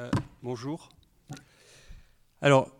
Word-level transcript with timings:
Euh, 0.00 0.10
bonjour. 0.42 0.88
Alors, 2.40 2.70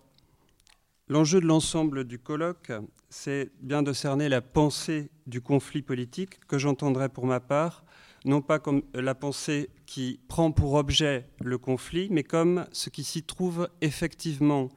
l'enjeu 1.06 1.38
de 1.38 1.44
l'ensemble 1.44 2.04
du 2.04 2.18
colloque, 2.18 2.72
c'est 3.10 3.50
bien 3.60 3.82
de 3.82 3.92
cerner 3.92 4.30
la 4.30 4.40
pensée 4.40 5.10
du 5.26 5.42
conflit 5.42 5.82
politique 5.82 6.40
que 6.46 6.56
j'entendrai 6.56 7.10
pour 7.10 7.26
ma 7.26 7.38
part, 7.38 7.84
non 8.24 8.40
pas 8.40 8.58
comme 8.58 8.82
la 8.94 9.14
pensée 9.14 9.68
qui 9.84 10.18
prend 10.28 10.50
pour 10.50 10.74
objet 10.74 11.28
le 11.40 11.58
conflit, 11.58 12.08
mais 12.10 12.22
comme 12.22 12.66
ce 12.72 12.88
qui 12.88 13.04
s'y 13.04 13.22
trouve 13.22 13.68
effectivement 13.82 14.70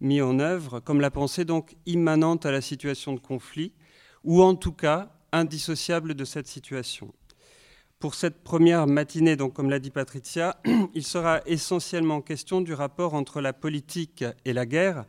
mis 0.00 0.20
en 0.20 0.40
œuvre, 0.40 0.80
comme 0.80 1.00
la 1.00 1.12
pensée 1.12 1.44
donc 1.44 1.76
immanente 1.86 2.44
à 2.44 2.50
la 2.50 2.60
situation 2.60 3.12
de 3.12 3.20
conflit, 3.20 3.72
ou 4.24 4.42
en 4.42 4.56
tout 4.56 4.72
cas 4.72 5.12
indissociable 5.30 6.14
de 6.14 6.24
cette 6.24 6.48
situation. 6.48 7.14
Pour 8.04 8.14
cette 8.14 8.44
première 8.44 8.86
matinée, 8.86 9.34
donc 9.34 9.54
comme 9.54 9.70
l'a 9.70 9.78
dit 9.78 9.88
Patricia, 9.88 10.58
il 10.94 11.04
sera 11.04 11.40
essentiellement 11.46 12.20
question 12.20 12.60
du 12.60 12.74
rapport 12.74 13.14
entre 13.14 13.40
la 13.40 13.54
politique 13.54 14.26
et 14.44 14.52
la 14.52 14.66
guerre. 14.66 15.06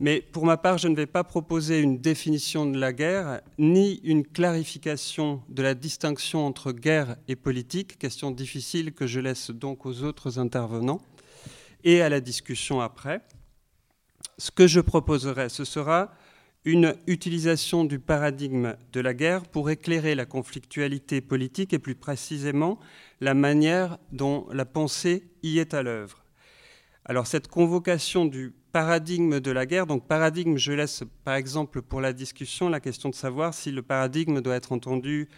Mais 0.00 0.20
pour 0.20 0.44
ma 0.44 0.56
part, 0.56 0.76
je 0.76 0.88
ne 0.88 0.96
vais 0.96 1.06
pas 1.06 1.22
proposer 1.22 1.78
une 1.78 1.98
définition 2.00 2.66
de 2.66 2.76
la 2.76 2.92
guerre, 2.92 3.40
ni 3.56 4.00
une 4.02 4.26
clarification 4.26 5.42
de 5.48 5.62
la 5.62 5.74
distinction 5.74 6.44
entre 6.44 6.72
guerre 6.72 7.14
et 7.28 7.36
politique, 7.36 8.00
question 8.00 8.32
difficile 8.32 8.94
que 8.94 9.06
je 9.06 9.20
laisse 9.20 9.52
donc 9.52 9.86
aux 9.86 10.02
autres 10.02 10.40
intervenants, 10.40 11.02
et 11.84 12.02
à 12.02 12.08
la 12.08 12.18
discussion 12.18 12.80
après. 12.80 13.20
Ce 14.38 14.50
que 14.50 14.66
je 14.66 14.80
proposerai, 14.80 15.50
ce 15.50 15.64
sera 15.64 16.10
une 16.64 16.96
utilisation 17.06 17.84
du 17.84 17.98
paradigme 17.98 18.76
de 18.92 19.00
la 19.00 19.12
guerre 19.12 19.42
pour 19.42 19.68
éclairer 19.68 20.14
la 20.14 20.24
conflictualité 20.24 21.20
politique 21.20 21.72
et 21.72 21.78
plus 21.78 21.94
précisément 21.94 22.78
la 23.20 23.34
manière 23.34 23.98
dont 24.12 24.46
la 24.50 24.64
pensée 24.64 25.24
y 25.42 25.58
est 25.58 25.74
à 25.74 25.82
l'œuvre. 25.82 26.24
Alors 27.04 27.26
cette 27.26 27.48
convocation 27.48 28.24
du 28.24 28.54
paradigme 28.72 29.40
de 29.40 29.50
la 29.50 29.66
guerre, 29.66 29.86
donc 29.86 30.08
paradigme, 30.08 30.56
je 30.56 30.72
laisse 30.72 31.04
par 31.22 31.34
exemple 31.34 31.82
pour 31.82 32.00
la 32.00 32.14
discussion 32.14 32.70
la 32.70 32.80
question 32.80 33.10
de 33.10 33.14
savoir 33.14 33.52
si 33.52 33.70
le 33.70 33.82
paradigme 33.82 34.40
doit 34.40 34.56
être 34.56 34.72
entendu 34.72 35.28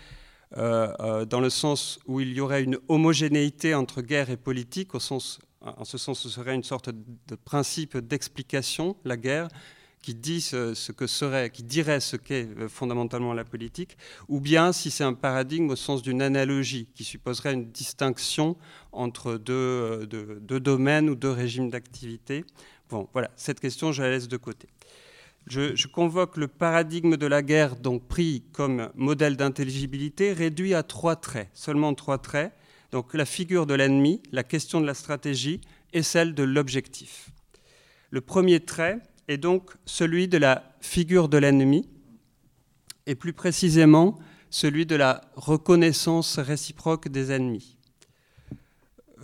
euh, 0.56 0.94
euh, 1.00 1.24
dans 1.24 1.40
le 1.40 1.50
sens 1.50 1.98
où 2.06 2.20
il 2.20 2.32
y 2.34 2.40
aurait 2.40 2.62
une 2.62 2.78
homogénéité 2.86 3.74
entre 3.74 4.00
guerre 4.00 4.30
et 4.30 4.36
politique, 4.36 4.94
au 4.94 5.00
en 5.60 5.84
ce 5.84 5.98
sens 5.98 6.20
ce 6.20 6.28
serait 6.28 6.54
une 6.54 6.62
sorte 6.62 6.90
de 6.90 7.34
principe 7.34 7.98
d'explication, 7.98 8.96
la 9.04 9.16
guerre, 9.16 9.48
qui 10.06 10.14
dit 10.14 10.40
ce, 10.40 10.92
que 10.92 11.08
serait, 11.08 11.50
qui 11.50 11.64
dirait 11.64 11.98
ce 11.98 12.14
qu'est 12.14 12.48
euh, 12.60 12.68
fondamentalement 12.68 13.34
la 13.34 13.42
politique, 13.44 13.98
ou 14.28 14.38
bien 14.38 14.70
si 14.70 14.92
c'est 14.92 15.02
un 15.02 15.14
paradigme 15.14 15.68
au 15.68 15.74
sens 15.74 16.00
d'une 16.00 16.22
analogie 16.22 16.86
qui 16.94 17.02
supposerait 17.02 17.54
une 17.54 17.72
distinction 17.72 18.56
entre 18.92 19.36
deux, 19.36 19.52
euh, 19.52 20.06
deux, 20.06 20.60
domaines 20.60 21.10
ou 21.10 21.16
deux 21.16 21.32
régimes 21.32 21.70
d'activité. 21.70 22.44
Bon, 22.88 23.08
voilà, 23.12 23.32
cette 23.34 23.58
question, 23.58 23.90
je 23.90 24.00
la 24.00 24.10
laisse 24.10 24.28
de 24.28 24.36
côté. 24.36 24.68
Je, 25.48 25.74
je, 25.74 25.88
convoque 25.88 26.36
le 26.36 26.46
paradigme 26.46 27.16
de 27.16 27.26
la 27.26 27.42
guerre, 27.42 27.74
donc 27.74 28.06
pris 28.06 28.44
comme 28.52 28.90
modèle 28.94 29.36
d'intelligibilité, 29.36 30.32
réduit 30.32 30.74
à 30.74 30.84
trois 30.84 31.16
traits, 31.16 31.48
seulement 31.52 31.92
trois 31.94 32.18
traits. 32.18 32.52
Donc 32.92 33.12
la 33.12 33.24
figure 33.24 33.66
de 33.66 33.74
l'ennemi, 33.74 34.22
la 34.30 34.44
question 34.44 34.80
de 34.80 34.86
la 34.86 34.94
stratégie 34.94 35.60
et 35.92 36.04
celle 36.04 36.32
de 36.32 36.44
l'objectif. 36.44 37.30
Le 38.10 38.20
premier 38.20 38.60
trait, 38.60 39.00
est 39.28 39.38
donc 39.38 39.70
celui 39.84 40.28
de 40.28 40.38
la 40.38 40.76
figure 40.80 41.28
de 41.28 41.38
l'ennemi, 41.38 41.88
et 43.06 43.14
plus 43.14 43.32
précisément 43.32 44.18
celui 44.50 44.86
de 44.86 44.96
la 44.96 45.20
reconnaissance 45.34 46.38
réciproque 46.38 47.08
des 47.08 47.32
ennemis. 47.32 47.76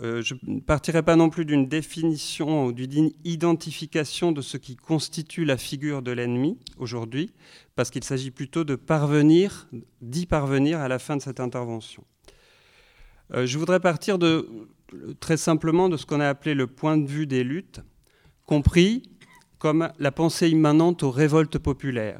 Euh, 0.01 0.21
je 0.21 0.35
ne 0.47 0.59
partirai 0.59 1.03
pas 1.03 1.15
non 1.15 1.29
plus 1.29 1.45
d'une 1.45 1.67
définition 1.67 2.65
ou 2.65 2.71
d'une 2.71 3.11
identification 3.23 4.31
de 4.31 4.41
ce 4.41 4.57
qui 4.57 4.75
constitue 4.75 5.45
la 5.45 5.57
figure 5.57 6.01
de 6.01 6.11
l'ennemi 6.11 6.57
aujourd'hui, 6.77 7.31
parce 7.75 7.89
qu'il 7.91 8.03
s'agit 8.03 8.31
plutôt 8.31 8.63
de 8.63 8.75
parvenir, 8.75 9.69
d'y 10.01 10.25
parvenir 10.25 10.79
à 10.79 10.87
la 10.87 10.97
fin 10.99 11.15
de 11.15 11.21
cette 11.21 11.39
intervention. 11.39 12.03
Euh, 13.33 13.45
je 13.45 13.57
voudrais 13.57 13.79
partir 13.79 14.17
très 15.19 15.37
simplement 15.37 15.89
de 15.89 15.97
ce 15.97 16.05
qu'on 16.05 16.19
a 16.19 16.27
appelé 16.27 16.55
le 16.55 16.67
point 16.67 16.97
de 16.97 17.07
vue 17.07 17.27
des 17.27 17.43
luttes, 17.43 17.81
compris 18.45 19.03
comme 19.63 19.93
la 19.97 20.11
pensée 20.11 20.49
immanente 20.49 21.03
aux 21.03 21.09
révoltes 21.09 21.57
populaires. 21.57 22.19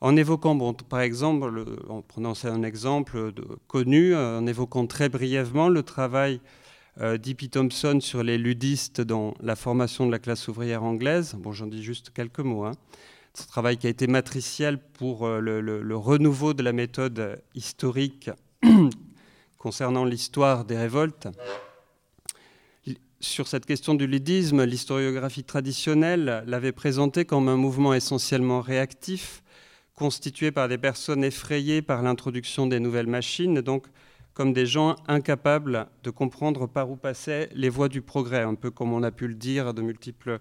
En 0.00 0.16
évoquant, 0.16 0.72
par 0.72 1.00
exemple, 1.00 1.62
en 1.90 2.00
prenant 2.00 2.32
un 2.44 2.62
exemple 2.62 3.32
connu, 3.66 4.14
euh, 4.14 4.38
en 4.38 4.46
évoquant 4.46 4.86
très 4.86 5.10
brièvement 5.10 5.68
le 5.68 5.82
travail 5.82 6.40
euh. 7.02 7.18
Thompson 7.52 7.98
sur 8.00 8.22
les 8.22 8.38
ludistes 8.38 9.02
dans 9.02 9.34
la 9.42 9.56
formation 9.56 10.06
de 10.06 10.10
la 10.10 10.18
classe 10.18 10.48
ouvrière 10.48 10.84
anglaise. 10.84 11.36
Bon, 11.38 11.52
j'en 11.52 11.66
dis 11.66 11.82
juste 11.82 12.08
quelques 12.14 12.40
mots. 12.40 12.64
Hein. 12.64 12.72
Ce 13.34 13.46
travail 13.46 13.76
qui 13.76 13.86
a 13.86 13.90
été 13.90 14.06
matriciel 14.06 14.78
pour 14.78 15.26
euh, 15.26 15.40
le, 15.40 15.96
renouveau 15.98 16.54
de 16.54 16.62
la 16.62 16.72
méthode 16.72 17.42
historique 17.54 18.30
concernant 19.58 20.06
l'histoire 20.06 20.64
des 20.64 20.78
révoltes 20.78 21.28
sur 23.24 23.48
cette 23.48 23.66
question 23.66 23.94
du 23.94 24.06
ludisme, 24.06 24.64
l'historiographie 24.64 25.44
traditionnelle 25.44 26.44
l'avait 26.46 26.72
présenté 26.72 27.24
comme 27.24 27.48
un 27.48 27.56
mouvement 27.56 27.94
essentiellement 27.94 28.60
réactif, 28.60 29.42
constitué 29.94 30.50
par 30.50 30.68
des 30.68 30.78
personnes 30.78 31.24
effrayées 31.24 31.82
par 31.82 32.02
l'introduction 32.02 32.66
des 32.66 32.80
nouvelles 32.80 33.06
machines, 33.06 33.60
donc 33.60 33.86
comme 34.34 34.52
des 34.52 34.66
gens 34.66 34.96
incapables 35.08 35.86
de 36.02 36.10
comprendre 36.10 36.66
par 36.66 36.90
où 36.90 36.96
passaient 36.96 37.48
les 37.54 37.68
voies 37.68 37.88
du 37.88 38.02
progrès, 38.02 38.42
un 38.42 38.54
peu 38.54 38.70
comme 38.70 38.92
on 38.92 39.02
a 39.02 39.10
pu 39.10 39.26
le 39.26 39.34
dire 39.34 39.74
de 39.74 39.82
multiples... 39.82 40.40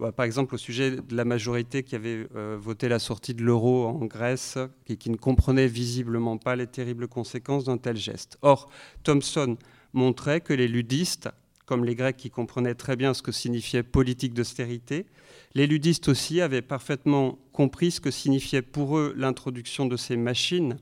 Bah, 0.00 0.10
par 0.10 0.26
exemple, 0.26 0.56
au 0.56 0.58
sujet 0.58 0.90
de 0.90 1.16
la 1.16 1.24
majorité 1.24 1.84
qui 1.84 1.94
avait 1.94 2.26
euh, 2.34 2.56
voté 2.58 2.88
la 2.88 2.98
sortie 2.98 3.32
de 3.32 3.44
l'euro 3.44 3.86
en 3.86 4.06
Grèce 4.06 4.58
et 4.88 4.96
qui 4.96 5.08
ne 5.08 5.16
comprenait 5.16 5.68
visiblement 5.68 6.36
pas 6.36 6.56
les 6.56 6.66
terribles 6.66 7.06
conséquences 7.06 7.62
d'un 7.62 7.78
tel 7.78 7.96
geste. 7.96 8.36
Or, 8.42 8.68
Thomson 9.04 9.56
montrait 9.92 10.40
que 10.40 10.52
les 10.52 10.66
ludistes 10.66 11.28
comme 11.66 11.84
les 11.84 11.94
Grecs 11.94 12.16
qui 12.16 12.30
comprenaient 12.30 12.74
très 12.74 12.96
bien 12.96 13.14
ce 13.14 13.22
que 13.22 13.32
signifiait 13.32 13.82
politique 13.82 14.34
d'austérité. 14.34 15.06
Les 15.54 15.66
ludistes 15.66 16.08
aussi 16.08 16.40
avaient 16.40 16.62
parfaitement 16.62 17.38
compris 17.52 17.92
ce 17.92 18.00
que 18.00 18.10
signifiait 18.10 18.62
pour 18.62 18.98
eux 18.98 19.14
l'introduction 19.16 19.86
de 19.86 19.96
ces 19.96 20.16
machines, 20.16 20.78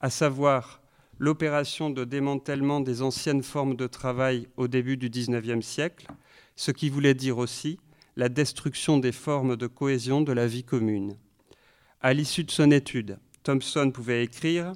à 0.00 0.10
savoir 0.10 0.82
l'opération 1.18 1.90
de 1.90 2.04
démantèlement 2.04 2.80
des 2.80 3.02
anciennes 3.02 3.42
formes 3.42 3.76
de 3.76 3.86
travail 3.86 4.48
au 4.56 4.68
début 4.68 4.96
du 4.96 5.08
XIXe 5.08 5.64
siècle, 5.64 6.08
ce 6.56 6.72
qui 6.72 6.88
voulait 6.88 7.14
dire 7.14 7.38
aussi 7.38 7.78
la 8.16 8.28
destruction 8.28 8.98
des 8.98 9.12
formes 9.12 9.56
de 9.56 9.66
cohésion 9.66 10.20
de 10.20 10.32
la 10.32 10.46
vie 10.46 10.64
commune. 10.64 11.16
À 12.00 12.12
l'issue 12.12 12.44
de 12.44 12.50
son 12.50 12.70
étude, 12.70 13.18
Thompson 13.42 13.90
pouvait 13.92 14.24
écrire 14.24 14.72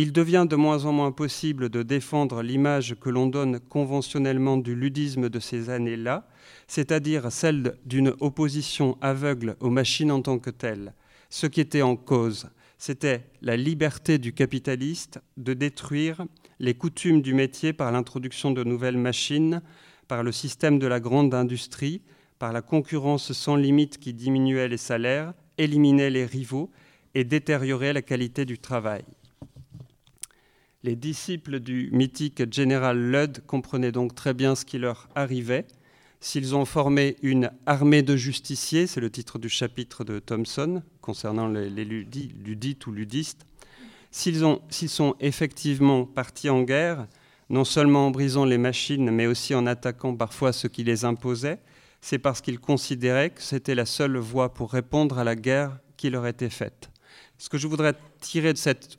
il 0.00 0.12
devient 0.12 0.46
de 0.48 0.56
moins 0.56 0.86
en 0.86 0.92
moins 0.92 1.12
possible 1.12 1.68
de 1.68 1.82
défendre 1.82 2.42
l'image 2.42 2.96
que 2.98 3.10
l'on 3.10 3.26
donne 3.26 3.60
conventionnellement 3.60 4.56
du 4.56 4.74
ludisme 4.74 5.28
de 5.28 5.38
ces 5.38 5.68
années-là, 5.68 6.26
c'est-à-dire 6.68 7.30
celle 7.30 7.76
d'une 7.84 8.14
opposition 8.20 8.96
aveugle 9.02 9.56
aux 9.60 9.68
machines 9.68 10.10
en 10.10 10.22
tant 10.22 10.38
que 10.38 10.48
telles. 10.48 10.94
Ce 11.28 11.46
qui 11.46 11.60
était 11.60 11.82
en 11.82 11.96
cause, 11.96 12.48
c'était 12.78 13.26
la 13.42 13.58
liberté 13.58 14.16
du 14.16 14.32
capitaliste 14.32 15.20
de 15.36 15.52
détruire 15.52 16.24
les 16.60 16.72
coutumes 16.72 17.20
du 17.20 17.34
métier 17.34 17.74
par 17.74 17.92
l'introduction 17.92 18.52
de 18.52 18.64
nouvelles 18.64 18.96
machines, 18.96 19.60
par 20.08 20.22
le 20.22 20.32
système 20.32 20.78
de 20.78 20.86
la 20.86 21.00
grande 21.00 21.34
industrie, 21.34 22.00
par 22.38 22.54
la 22.54 22.62
concurrence 22.62 23.32
sans 23.32 23.56
limite 23.56 23.98
qui 23.98 24.14
diminuait 24.14 24.68
les 24.68 24.78
salaires, 24.78 25.34
éliminait 25.58 26.08
les 26.08 26.24
rivaux 26.24 26.70
et 27.14 27.24
détériorait 27.24 27.92
la 27.92 28.00
qualité 28.00 28.46
du 28.46 28.58
travail. 28.58 29.04
Les 30.82 30.96
disciples 30.96 31.60
du 31.60 31.90
mythique 31.92 32.50
général 32.50 32.98
Ludd 33.10 33.42
comprenaient 33.46 33.92
donc 33.92 34.14
très 34.14 34.32
bien 34.32 34.54
ce 34.54 34.64
qui 34.64 34.78
leur 34.78 35.10
arrivait. 35.14 35.66
S'ils 36.20 36.54
ont 36.56 36.64
formé 36.64 37.16
une 37.22 37.50
armée 37.66 38.02
de 38.02 38.16
justiciers, 38.16 38.86
c'est 38.86 39.00
le 39.00 39.10
titre 39.10 39.38
du 39.38 39.50
chapitre 39.50 40.04
de 40.04 40.18
Thomson 40.18 40.82
concernant 41.02 41.48
les, 41.48 41.84
ludites 41.84 42.86
ou 42.86 42.92
ludistes, 42.92 43.44
s'ils 44.10 44.38
sont 44.88 45.16
effectivement 45.20 46.06
partis 46.06 46.48
en 46.48 46.62
guerre, 46.62 47.06
non 47.50 47.64
seulement 47.64 48.06
en 48.06 48.10
brisant 48.10 48.46
les 48.46 48.58
machines, 48.58 49.10
mais 49.10 49.26
aussi 49.26 49.54
en 49.54 49.66
attaquant 49.66 50.16
parfois 50.16 50.54
ceux 50.54 50.70
qui 50.70 50.82
les 50.82 51.04
imposaient, 51.04 51.60
c'est 52.00 52.18
parce 52.18 52.40
qu'ils 52.40 52.58
considéraient 52.58 53.30
que 53.30 53.42
c'était 53.42 53.74
la 53.74 53.84
seule 53.84 54.16
voie 54.16 54.54
pour 54.54 54.72
répondre 54.72 55.18
à 55.18 55.24
la 55.24 55.36
guerre 55.36 55.78
qui 55.98 56.08
leur 56.08 56.26
était 56.26 56.48
faite. 56.48 56.88
Ce 57.36 57.50
que 57.50 57.58
je 57.58 57.66
voudrais 57.66 57.94
tirer 58.20 58.54
de 58.54 58.58
cette 58.58 58.98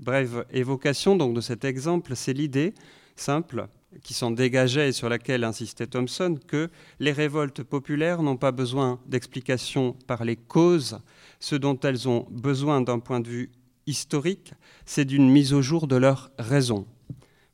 brève 0.00 0.44
évocation 0.50 1.16
donc, 1.16 1.34
de 1.34 1.40
cet 1.40 1.64
exemple, 1.64 2.16
c'est 2.16 2.32
l'idée 2.32 2.74
simple 3.16 3.68
qui 4.02 4.14
s'en 4.14 4.30
dégageait 4.30 4.88
et 4.88 4.92
sur 4.92 5.08
laquelle 5.08 5.44
insistait 5.44 5.86
Thomson, 5.86 6.38
que 6.46 6.70
les 7.00 7.12
révoltes 7.12 7.62
populaires 7.62 8.22
n'ont 8.22 8.36
pas 8.36 8.52
besoin 8.52 9.00
d'explications 9.06 9.92
par 10.06 10.24
les 10.24 10.36
causes. 10.36 11.00
Ce 11.40 11.56
dont 11.56 11.78
elles 11.80 12.08
ont 12.08 12.26
besoin 12.30 12.80
d'un 12.80 13.00
point 13.00 13.20
de 13.20 13.28
vue 13.28 13.50
historique, 13.86 14.54
c'est 14.86 15.04
d'une 15.04 15.28
mise 15.28 15.52
au 15.52 15.62
jour 15.62 15.86
de 15.86 15.96
leur 15.96 16.30
raison. 16.38 16.86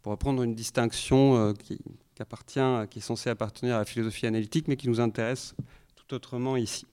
Pour 0.02 0.12
reprendre 0.12 0.42
une 0.42 0.54
distinction 0.54 1.37
euh, 1.37 1.52
qui 1.52 1.78
appartient, 2.20 2.88
qui 2.90 2.99
est 2.99 3.02
censé 3.02 3.31
appartenir 3.31 3.76
à 3.76 3.78
la 3.78 3.84
philosophie 3.84 4.26
analytique, 4.26 4.69
mais 4.69 4.76
qui 4.76 4.88
nous 4.88 5.00
intéresse 5.00 5.54
tout 5.96 6.14
autrement 6.14 6.56
ici. 6.56 6.87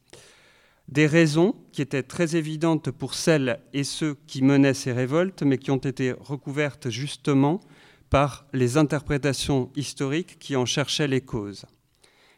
Des 0.89 1.07
raisons 1.07 1.55
qui 1.71 1.81
étaient 1.81 2.03
très 2.03 2.35
évidentes 2.35 2.91
pour 2.91 3.13
celles 3.13 3.59
et 3.73 3.83
ceux 3.83 4.15
qui 4.27 4.43
menaient 4.43 4.73
ces 4.73 4.91
révoltes, 4.91 5.43
mais 5.43 5.57
qui 5.57 5.71
ont 5.71 5.77
été 5.77 6.13
recouvertes 6.19 6.89
justement 6.89 7.61
par 8.09 8.45
les 8.53 8.77
interprétations 8.77 9.71
historiques 9.75 10.37
qui 10.37 10.55
en 10.55 10.65
cherchaient 10.65 11.07
les 11.07 11.21
causes. 11.21 11.65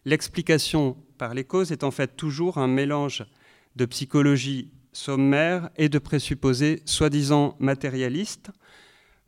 L'explication 0.06 0.96
par 1.18 1.34
les 1.34 1.44
causes 1.44 1.72
est 1.72 1.84
en 1.84 1.92
fait 1.92 2.16
toujours 2.16 2.58
un 2.60 2.68
mélange 2.68 3.26
de 3.76 3.86
psychologie 3.86 4.72
sommaire 4.94 5.70
et 5.76 5.90
de 5.90 6.00
présupposés 6.00 6.82
soi-disant 6.86 7.56
matérialistes. 7.60 8.52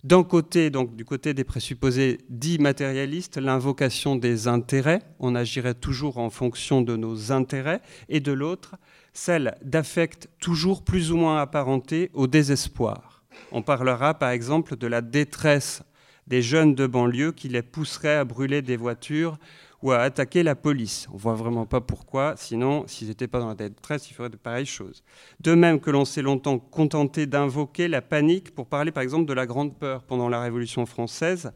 D'un 0.04 0.24
côté, 0.24 0.70
donc 0.70 0.96
du 0.96 1.04
côté 1.04 1.34
des 1.34 1.44
présupposés 1.44 2.20
dits 2.30 2.60
matérialistes, 2.60 3.38
l'invocation 3.38 4.16
des 4.16 4.48
intérêts, 4.48 5.02
on 5.20 5.36
agirait 5.36 5.74
toujours 5.74 6.18
en 6.20 6.30
fonction 6.30 6.82
de 6.82 6.96
nos 6.96 7.32
intérêts, 7.32 7.82
et 8.08 8.20
de 8.20 8.32
l'autre, 8.32 8.76
celle 9.18 9.56
d'affects 9.64 10.28
toujours 10.40 10.84
plus 10.84 11.12
ou 11.12 11.18
moins 11.18 11.42
apparentés 11.42 12.12
au 12.14 12.28
désespoir. 12.28 13.24
On 13.52 13.64
parlera 13.64 14.14
par 14.14 14.30
exemple 14.30 14.78
de 14.78 14.86
la 14.86 15.02
détresse 15.02 15.82
des 16.28 16.44
jeunes 16.44 16.76
de 16.76 16.86
banlieue 16.86 17.32
qui 17.32 17.50
les 17.50 17.64
pousseraient 17.64 18.18
à 18.18 18.26
brûler 18.26 18.62
des 18.62 18.78
voitures 18.78 19.40
ou 19.82 19.92
à 19.92 20.00
attaquer 20.00 20.44
la 20.44 20.56
police. 20.56 21.08
On 21.12 21.18
voit 21.18 21.36
vraiment 21.36 21.66
pas 21.66 21.82
pourquoi, 21.82 22.36
sinon, 22.36 22.84
s'ils 22.88 23.08
n'étaient 23.08 23.28
pas 23.28 23.40
dans 23.40 23.50
la 23.50 23.56
détresse, 23.56 24.10
ils 24.10 24.14
feraient 24.14 24.30
de 24.30 24.36
pareilles 24.36 24.66
choses. 24.66 25.04
De 25.40 25.54
même 25.54 25.80
que 25.80 25.92
l'on 25.92 26.06
s'est 26.06 26.22
longtemps 26.22 26.60
contenté 26.60 27.26
d'invoquer 27.26 27.88
la 27.88 28.02
panique 28.02 28.54
pour 28.54 28.68
parler 28.68 28.92
par 28.92 29.04
exemple 29.04 29.26
de 29.26 29.34
la 29.34 29.46
Grande 29.46 29.78
Peur 29.78 30.04
pendant 30.04 30.30
la 30.30 30.42
Révolution 30.42 30.86
française. 30.86 31.52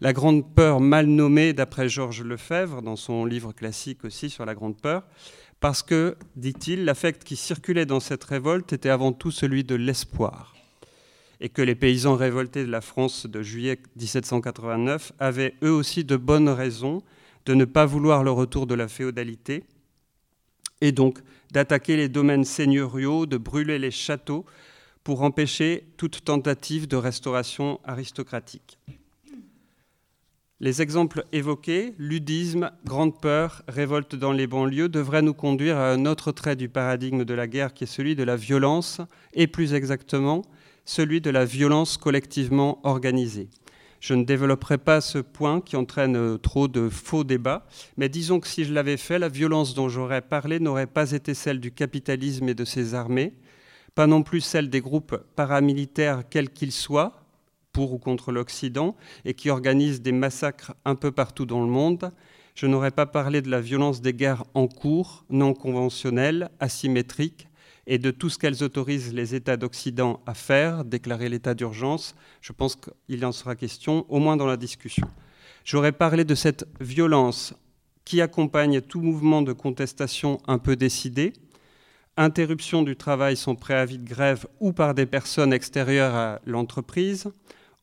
La 0.00 0.12
Grande 0.12 0.54
Peur 0.54 0.80
mal 0.80 1.06
nommée 1.06 1.54
d'après 1.54 1.88
Georges 1.88 2.22
Lefebvre 2.22 2.82
dans 2.82 2.96
son 2.96 3.24
livre 3.24 3.52
classique 3.52 4.04
aussi 4.04 4.28
sur 4.30 4.44
la 4.44 4.54
Grande 4.54 4.78
Peur, 4.80 5.04
parce 5.60 5.82
que, 5.82 6.16
dit-il, 6.36 6.84
l'affect 6.84 7.24
qui 7.24 7.36
circulait 7.36 7.86
dans 7.86 8.00
cette 8.00 8.24
révolte 8.24 8.72
était 8.72 8.88
avant 8.88 9.12
tout 9.12 9.30
celui 9.30 9.64
de 9.64 9.74
l'espoir 9.74 10.54
et 11.40 11.48
que 11.48 11.62
les 11.62 11.74
paysans 11.74 12.16
révoltés 12.16 12.64
de 12.64 12.70
la 12.70 12.80
France 12.80 13.26
de 13.26 13.42
juillet 13.42 13.78
1789 13.96 15.12
avaient 15.18 15.54
eux 15.62 15.72
aussi 15.72 16.04
de 16.04 16.16
bonnes 16.16 16.48
raisons 16.48 17.02
de 17.46 17.54
ne 17.54 17.64
pas 17.64 17.86
vouloir 17.86 18.24
le 18.24 18.30
retour 18.30 18.66
de 18.66 18.74
la 18.74 18.88
féodalité, 18.88 19.64
et 20.80 20.92
donc 20.92 21.18
d'attaquer 21.50 21.96
les 21.96 22.08
domaines 22.08 22.44
seigneuriaux, 22.44 23.24
de 23.24 23.38
brûler 23.38 23.78
les 23.78 23.90
châteaux 23.90 24.44
pour 25.02 25.22
empêcher 25.22 25.88
toute 25.96 26.24
tentative 26.24 26.86
de 26.86 26.96
restauration 26.96 27.80
aristocratique. 27.84 28.78
Les 30.60 30.82
exemples 30.82 31.24
évoqués, 31.32 31.94
ludisme, 31.98 32.72
grande 32.84 33.20
peur, 33.20 33.62
révolte 33.68 34.16
dans 34.16 34.32
les 34.32 34.48
banlieues, 34.48 34.88
devraient 34.88 35.22
nous 35.22 35.32
conduire 35.32 35.76
à 35.76 35.92
un 35.92 36.04
autre 36.04 36.32
trait 36.32 36.56
du 36.56 36.68
paradigme 36.68 37.24
de 37.24 37.32
la 37.34 37.46
guerre 37.46 37.72
qui 37.72 37.84
est 37.84 37.86
celui 37.86 38.16
de 38.16 38.24
la 38.24 38.34
violence, 38.34 39.00
et 39.34 39.46
plus 39.46 39.72
exactement 39.74 40.42
celui 40.84 41.20
de 41.20 41.30
la 41.30 41.44
violence 41.44 41.96
collectivement 41.96 42.80
organisée. 42.82 43.48
Je 44.00 44.14
ne 44.14 44.24
développerai 44.24 44.78
pas 44.78 45.00
ce 45.00 45.18
point 45.18 45.60
qui 45.60 45.76
entraîne 45.76 46.16
euh, 46.16 46.38
trop 46.38 46.66
de 46.66 46.88
faux 46.88 47.22
débats, 47.22 47.64
mais 47.96 48.08
disons 48.08 48.40
que 48.40 48.48
si 48.48 48.64
je 48.64 48.72
l'avais 48.72 48.96
fait, 48.96 49.20
la 49.20 49.28
violence 49.28 49.74
dont 49.74 49.88
j'aurais 49.88 50.22
parlé 50.22 50.58
n'aurait 50.58 50.86
pas 50.88 51.12
été 51.12 51.34
celle 51.34 51.60
du 51.60 51.70
capitalisme 51.70 52.48
et 52.48 52.54
de 52.54 52.64
ses 52.64 52.94
armées, 52.94 53.34
pas 53.94 54.08
non 54.08 54.24
plus 54.24 54.40
celle 54.40 54.70
des 54.70 54.80
groupes 54.80 55.16
paramilitaires 55.36 56.24
quels 56.28 56.50
qu'ils 56.50 56.72
soient, 56.72 57.27
pour 57.78 57.92
ou 57.92 57.98
contre 57.98 58.32
l'Occident, 58.32 58.96
et 59.24 59.34
qui 59.34 59.50
organisent 59.50 60.02
des 60.02 60.10
massacres 60.10 60.74
un 60.84 60.96
peu 60.96 61.12
partout 61.12 61.46
dans 61.46 61.60
le 61.60 61.68
monde. 61.68 62.10
Je 62.56 62.66
n'aurais 62.66 62.90
pas 62.90 63.06
parlé 63.06 63.40
de 63.40 63.48
la 63.48 63.60
violence 63.60 64.00
des 64.00 64.12
guerres 64.12 64.42
en 64.54 64.66
cours, 64.66 65.24
non 65.30 65.54
conventionnelles, 65.54 66.50
asymétriques, 66.58 67.46
et 67.86 67.98
de 67.98 68.10
tout 68.10 68.30
ce 68.30 68.38
qu'elles 68.38 68.64
autorisent 68.64 69.14
les 69.14 69.36
États 69.36 69.56
d'Occident 69.56 70.18
à 70.26 70.34
faire, 70.34 70.84
déclarer 70.84 71.28
l'état 71.28 71.54
d'urgence. 71.54 72.16
Je 72.40 72.52
pense 72.52 72.74
qu'il 72.74 73.24
en 73.24 73.30
sera 73.30 73.54
question, 73.54 74.06
au 74.08 74.18
moins 74.18 74.36
dans 74.36 74.48
la 74.48 74.56
discussion. 74.56 75.06
J'aurais 75.64 75.92
parlé 75.92 76.24
de 76.24 76.34
cette 76.34 76.66
violence 76.80 77.54
qui 78.04 78.20
accompagne 78.20 78.80
tout 78.80 79.02
mouvement 79.02 79.40
de 79.40 79.52
contestation 79.52 80.40
un 80.48 80.58
peu 80.58 80.74
décidé, 80.74 81.32
interruption 82.16 82.82
du 82.82 82.96
travail 82.96 83.36
sans 83.36 83.54
préavis 83.54 83.98
de 83.98 84.08
grève 84.08 84.46
ou 84.58 84.72
par 84.72 84.94
des 84.94 85.06
personnes 85.06 85.52
extérieures 85.52 86.16
à 86.16 86.40
l'entreprise, 86.44 87.30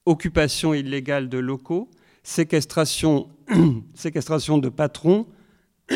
occupation 0.06 0.74
illégale 0.74 1.30
de 1.30 1.38
locaux, 1.38 1.90
séquestration, 2.24 3.30
séquestration 3.94 4.58
de 4.58 4.70
patrons, 4.70 5.28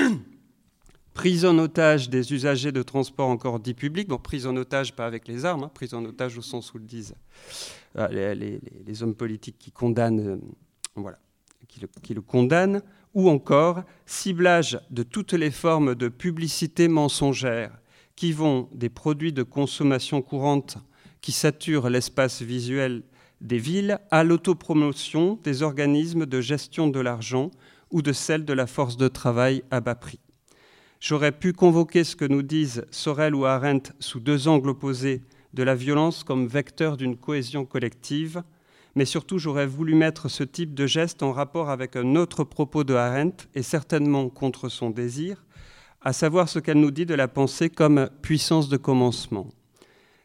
prise 1.13 1.45
en 1.45 1.57
otage 1.57 2.09
des 2.09 2.33
usagers 2.33 2.71
de 2.71 2.81
transport 2.81 3.29
encore 3.29 3.59
dits 3.59 3.73
publics, 3.73 4.07
bon, 4.07 4.17
prise 4.17 4.47
en 4.47 4.55
otage 4.55 4.95
pas 4.95 5.05
avec 5.05 5.27
les 5.27 5.45
armes, 5.45 5.63
hein, 5.63 5.71
prise 5.73 5.93
en 5.93 6.05
otage 6.05 6.37
au 6.37 6.41
sens 6.41 6.73
où 6.73 6.77
le 6.77 6.85
disent 6.85 7.15
euh, 7.97 8.33
les, 8.35 9.03
hommes 9.03 9.15
politiques 9.15 9.55
euh, 9.57 10.37
qui 12.01 12.13
le, 12.13 12.21
condamnent, 12.21 12.81
ou 13.13 13.29
encore 13.29 13.83
ciblage 14.05 14.79
de 14.91 15.03
toutes 15.03 15.33
les 15.33 15.51
formes 15.51 15.95
de 15.95 16.07
publicité 16.07 16.87
mensongère 16.87 17.71
qui 18.15 18.31
vont 18.31 18.69
des 18.73 18.89
produits 18.89 19.33
de 19.33 19.43
consommation 19.43 20.21
courante 20.21 20.77
qui 21.21 21.31
saturent 21.31 21.89
l'espace 21.89 22.41
visuel 22.41 23.03
des 23.41 23.57
villes 23.57 23.99
à 24.11 24.23
l'autopromotion 24.23 25.39
des 25.43 25.63
organismes 25.63 26.25
de 26.25 26.41
gestion 26.41 26.87
de 26.87 26.99
l'argent 26.99 27.51
ou 27.91 28.01
de 28.01 28.13
celle 28.13 28.45
de 28.45 28.53
la 28.53 28.67
force 28.67 28.97
de 28.97 29.07
travail 29.07 29.63
à 29.71 29.81
bas 29.81 29.95
prix. 29.95 30.19
J'aurais 30.99 31.31
pu 31.31 31.53
convoquer 31.53 32.03
ce 32.03 32.15
que 32.15 32.25
nous 32.25 32.41
disent 32.41 32.85
Sorel 32.91 33.33
ou 33.33 33.45
Arendt 33.45 33.91
sous 33.99 34.19
deux 34.19 34.47
angles 34.47 34.69
opposés 34.69 35.21
de 35.53 35.63
la 35.63 35.75
violence 35.75 36.23
comme 36.23 36.47
vecteur 36.47 36.97
d'une 36.97 37.15
cohésion 37.15 37.65
collective, 37.65 38.43
mais 38.95 39.05
surtout 39.05 39.37
j'aurais 39.37 39.65
voulu 39.65 39.95
mettre 39.95 40.29
ce 40.29 40.43
type 40.43 40.73
de 40.73 40.85
geste 40.85 41.23
en 41.23 41.31
rapport 41.31 41.69
avec 41.69 41.95
un 41.95 42.15
autre 42.15 42.43
propos 42.43 42.83
de 42.83 42.93
Arendt, 42.93 43.45
et 43.55 43.63
certainement 43.63 44.29
contre 44.29 44.67
son 44.67 44.89
désir, 44.89 45.45
à 46.01 46.11
savoir 46.13 46.49
ce 46.49 46.59
qu'elle 46.59 46.79
nous 46.79 46.91
dit 46.91 47.05
de 47.05 47.15
la 47.15 47.27
pensée 47.27 47.69
comme 47.69 48.09
puissance 48.21 48.67
de 48.69 48.77
commencement. 48.77 49.47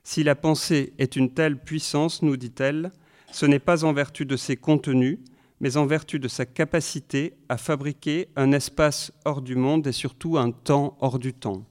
Si 0.02 0.22
la 0.22 0.34
pensée 0.34 0.92
est 0.98 1.16
une 1.16 1.32
telle 1.32 1.58
puissance, 1.58 2.22
nous 2.22 2.36
dit-elle, 2.36 2.92
ce 3.34 3.46
n'est 3.46 3.58
pas 3.58 3.84
en 3.84 3.92
vertu 3.92 4.26
de 4.26 4.36
ses 4.36 4.56
contenus, 4.56 5.18
mais 5.58 5.76
en 5.76 5.86
vertu 5.86 6.20
de 6.20 6.28
sa 6.28 6.46
capacité 6.46 7.34
à 7.48 7.56
fabriquer 7.56 8.28
un 8.36 8.52
espace 8.52 9.10
hors 9.24 9.42
du 9.42 9.56
monde 9.56 9.88
et 9.88 9.92
surtout 9.92 10.38
un 10.38 10.52
temps 10.52 10.96
hors 11.00 11.18
du 11.18 11.34
temps. 11.34 11.64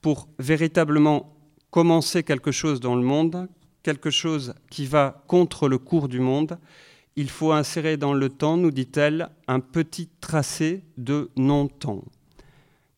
Pour 0.00 0.26
véritablement 0.38 1.36
commencer 1.70 2.22
quelque 2.22 2.50
chose 2.50 2.80
dans 2.80 2.96
le 2.96 3.02
monde, 3.02 3.46
quelque 3.82 4.08
chose 4.08 4.54
qui 4.70 4.86
va 4.86 5.22
contre 5.26 5.68
le 5.68 5.76
cours 5.76 6.08
du 6.08 6.18
monde, 6.18 6.58
il 7.14 7.28
faut 7.28 7.52
insérer 7.52 7.98
dans 7.98 8.14
le 8.14 8.30
temps, 8.30 8.56
nous 8.56 8.70
dit-elle, 8.70 9.28
un 9.48 9.60
petit 9.60 10.08
tracé 10.22 10.82
de 10.96 11.30
non-temps, 11.36 12.04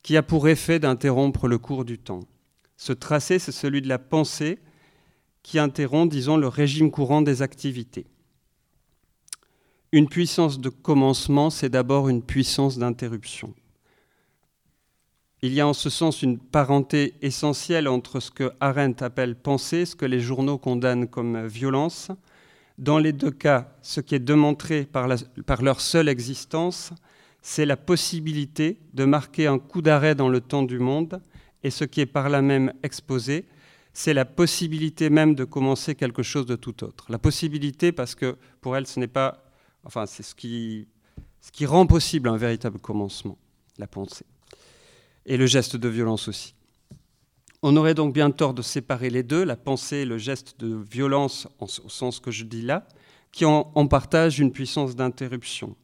qui 0.05 0.17
a 0.17 0.23
pour 0.23 0.47
effet 0.47 0.79
d'interrompre 0.79 1.49
le 1.49 1.59
cours 1.59 1.85
du 1.85 1.99
temps. 1.99 2.21
Ce 2.77 2.93
tracé, 2.93 3.41
c'est 3.41 3.51
celui 3.51 3.83
de 3.83 3.89
la 3.89 3.99
pensée 3.99 4.61
qui 5.43 5.59
interrompt, 5.59 6.11
disons, 6.11 6.37
le 6.37 6.49
régime 6.49 6.91
courant 6.91 7.23
des 7.23 7.43
activités. 7.43 8.07
Une 9.91 10.09
puissance 10.09 10.59
de 10.59 10.69
commencement, 10.69 11.51
c'est 11.51 11.69
d'abord 11.69 12.09
une 12.09 12.23
puissance 12.23 12.79
d'interruption. 12.79 13.55
Il 15.43 15.53
y 15.53 15.61
a 15.61 15.67
en 15.67 15.73
ce 15.73 15.91
sens 15.91 16.23
une 16.23 16.39
parenté 16.39 17.15
essentielle 17.21 17.89
entre 17.89 18.21
ce 18.21 18.31
que 18.31 18.53
Arendt 18.61 19.05
appelle 19.05 19.35
pensée, 19.35 19.85
ce 19.85 19.97
que 19.97 20.07
les 20.07 20.21
journaux 20.21 20.57
condamnent 20.57 21.09
comme 21.09 21.47
violence. 21.47 22.13
Dans 22.79 22.99
les 22.99 23.13
deux 23.13 23.33
cas, 23.33 23.77
ce 23.83 24.01
qui 24.01 24.15
est 24.15 24.21
démontré 24.21 24.85
par, 24.85 25.09
leur 25.63 25.81
seule 25.81 26.09
existence, 26.09 26.93
c'est 27.43 27.67
la 27.67 27.77
possibilité 27.77 28.79
de 28.95 29.05
marquer 29.05 29.49
un 29.49 29.59
coup 29.59 29.83
d'arrêt 29.83 30.15
dans 30.15 30.29
le 30.29 30.41
temps 30.41 30.63
du 30.63 30.79
monde, 30.79 31.21
et 31.65 31.71
ce 31.71 31.85
qui 31.85 32.01
est 32.01 32.07
par 32.07 32.29
là 32.29 32.41
même 32.41 32.73
exposé, 32.85 33.45
c'est 33.93 34.15
la 34.15 34.25
possibilité 34.25 35.11
même 35.11 35.35
de 35.35 35.45
commencer 35.45 35.95
quelque 35.95 36.23
chose 36.23 36.47
de 36.47 36.57
tout 36.57 36.85
autre. 36.85 37.07
La 37.09 37.19
possibilité 37.19 37.93
parce 37.93 38.15
que 38.15 38.37
pour 38.61 38.77
elle, 38.77 38.87
ce 38.87 38.99
n'est 39.01 39.07
pas 39.07 39.43
Enfin, 39.85 40.07
c'est 40.07 40.23
ce 40.23 40.35
qui, 40.35 40.89
ce 41.41 41.51
qui 41.51 41.67
rend 41.67 41.87
possible 41.87 42.29
un 42.29 42.37
véritable 42.37 42.79
commencement, 42.79 43.39
la 43.79 43.87
pensée. 43.87 44.27
Et 45.27 45.37
le 45.37 45.47
geste 45.47 45.77
de 45.77 45.89
violence 45.89 46.29
aussi. 46.29 46.55
On 47.63 47.77
aurait 47.77 47.95
donc 47.95 48.13
bien 48.13 48.31
tort 48.31 48.55
de 48.55 48.63
séparer 48.63 49.09
les 49.11 49.23
deux, 49.23 49.45
la 49.45 49.57
pensée 49.57 49.99
et 49.99 50.05
le 50.05 50.19
geste 50.19 50.59
de 50.59 50.75
violence, 50.75 51.49
au 51.61 51.67
sens 51.67 52.19
que 52.19 52.31
je 52.31 52.45
dis 52.45 52.63
là, 52.63 52.89
qui 53.31 53.45
en, 53.45 53.71
en 53.75 53.87
partagent 53.87 54.41
une 54.41 54.53
puissance 54.53 54.97
d'interruption. 54.97 55.77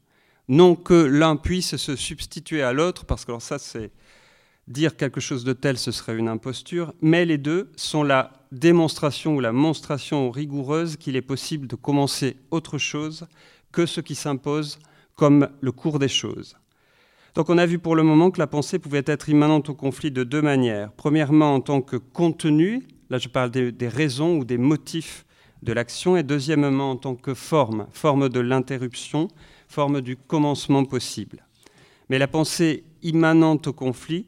Non 0.48 0.74
que 0.74 0.94
l'un 0.94 1.36
puisse 1.36 1.76
se 1.76 1.94
substituer 1.94 2.62
à 2.62 2.72
l'autre, 2.72 3.04
parce 3.04 3.24
que 3.24 3.30
alors 3.30 3.42
ça, 3.42 3.58
c'est 3.58 3.92
dire 4.68 4.96
quelque 4.96 5.20
chose 5.20 5.44
de 5.44 5.52
tel, 5.52 5.78
ce 5.78 5.90
serait 5.90 6.16
une 6.16 6.28
imposture, 6.28 6.92
mais 7.00 7.24
les 7.24 7.38
deux 7.38 7.70
sont 7.76 8.02
la 8.02 8.32
démonstration 8.52 9.36
ou 9.36 9.40
la 9.40 9.52
monstration 9.52 10.30
rigoureuse 10.30 10.96
qu'il 10.96 11.16
est 11.16 11.22
possible 11.22 11.66
de 11.66 11.76
commencer 11.76 12.36
autre 12.50 12.78
chose 12.78 13.26
que 13.72 13.86
ce 13.86 14.00
qui 14.00 14.14
s'impose 14.14 14.78
comme 15.16 15.48
le 15.60 15.72
cours 15.72 15.98
des 15.98 16.08
choses. 16.08 16.56
Donc 17.34 17.50
on 17.50 17.58
a 17.58 17.66
vu 17.66 17.78
pour 17.78 17.96
le 17.96 18.02
moment 18.02 18.30
que 18.30 18.38
la 18.38 18.46
pensée 18.46 18.78
pouvait 18.78 19.02
être 19.06 19.28
immanente 19.28 19.68
au 19.68 19.74
conflit 19.74 20.10
de 20.10 20.24
deux 20.24 20.42
manières. 20.42 20.92
Premièrement 20.92 21.54
en 21.54 21.60
tant 21.60 21.82
que 21.82 21.96
contenu, 21.96 22.86
là 23.10 23.18
je 23.18 23.28
parle 23.28 23.50
des, 23.50 23.72
des 23.72 23.88
raisons 23.88 24.38
ou 24.38 24.44
des 24.44 24.58
motifs 24.58 25.24
de 25.62 25.72
l'action, 25.72 26.16
et 26.16 26.22
deuxièmement 26.22 26.92
en 26.92 26.96
tant 26.96 27.16
que 27.16 27.34
forme, 27.34 27.86
forme 27.90 28.28
de 28.28 28.40
l'interruption, 28.40 29.28
forme 29.66 30.00
du 30.00 30.16
commencement 30.16 30.84
possible. 30.84 31.44
Mais 32.08 32.18
la 32.18 32.28
pensée 32.28 32.84
immanente 33.02 33.66
au 33.66 33.72
conflit, 33.72 34.26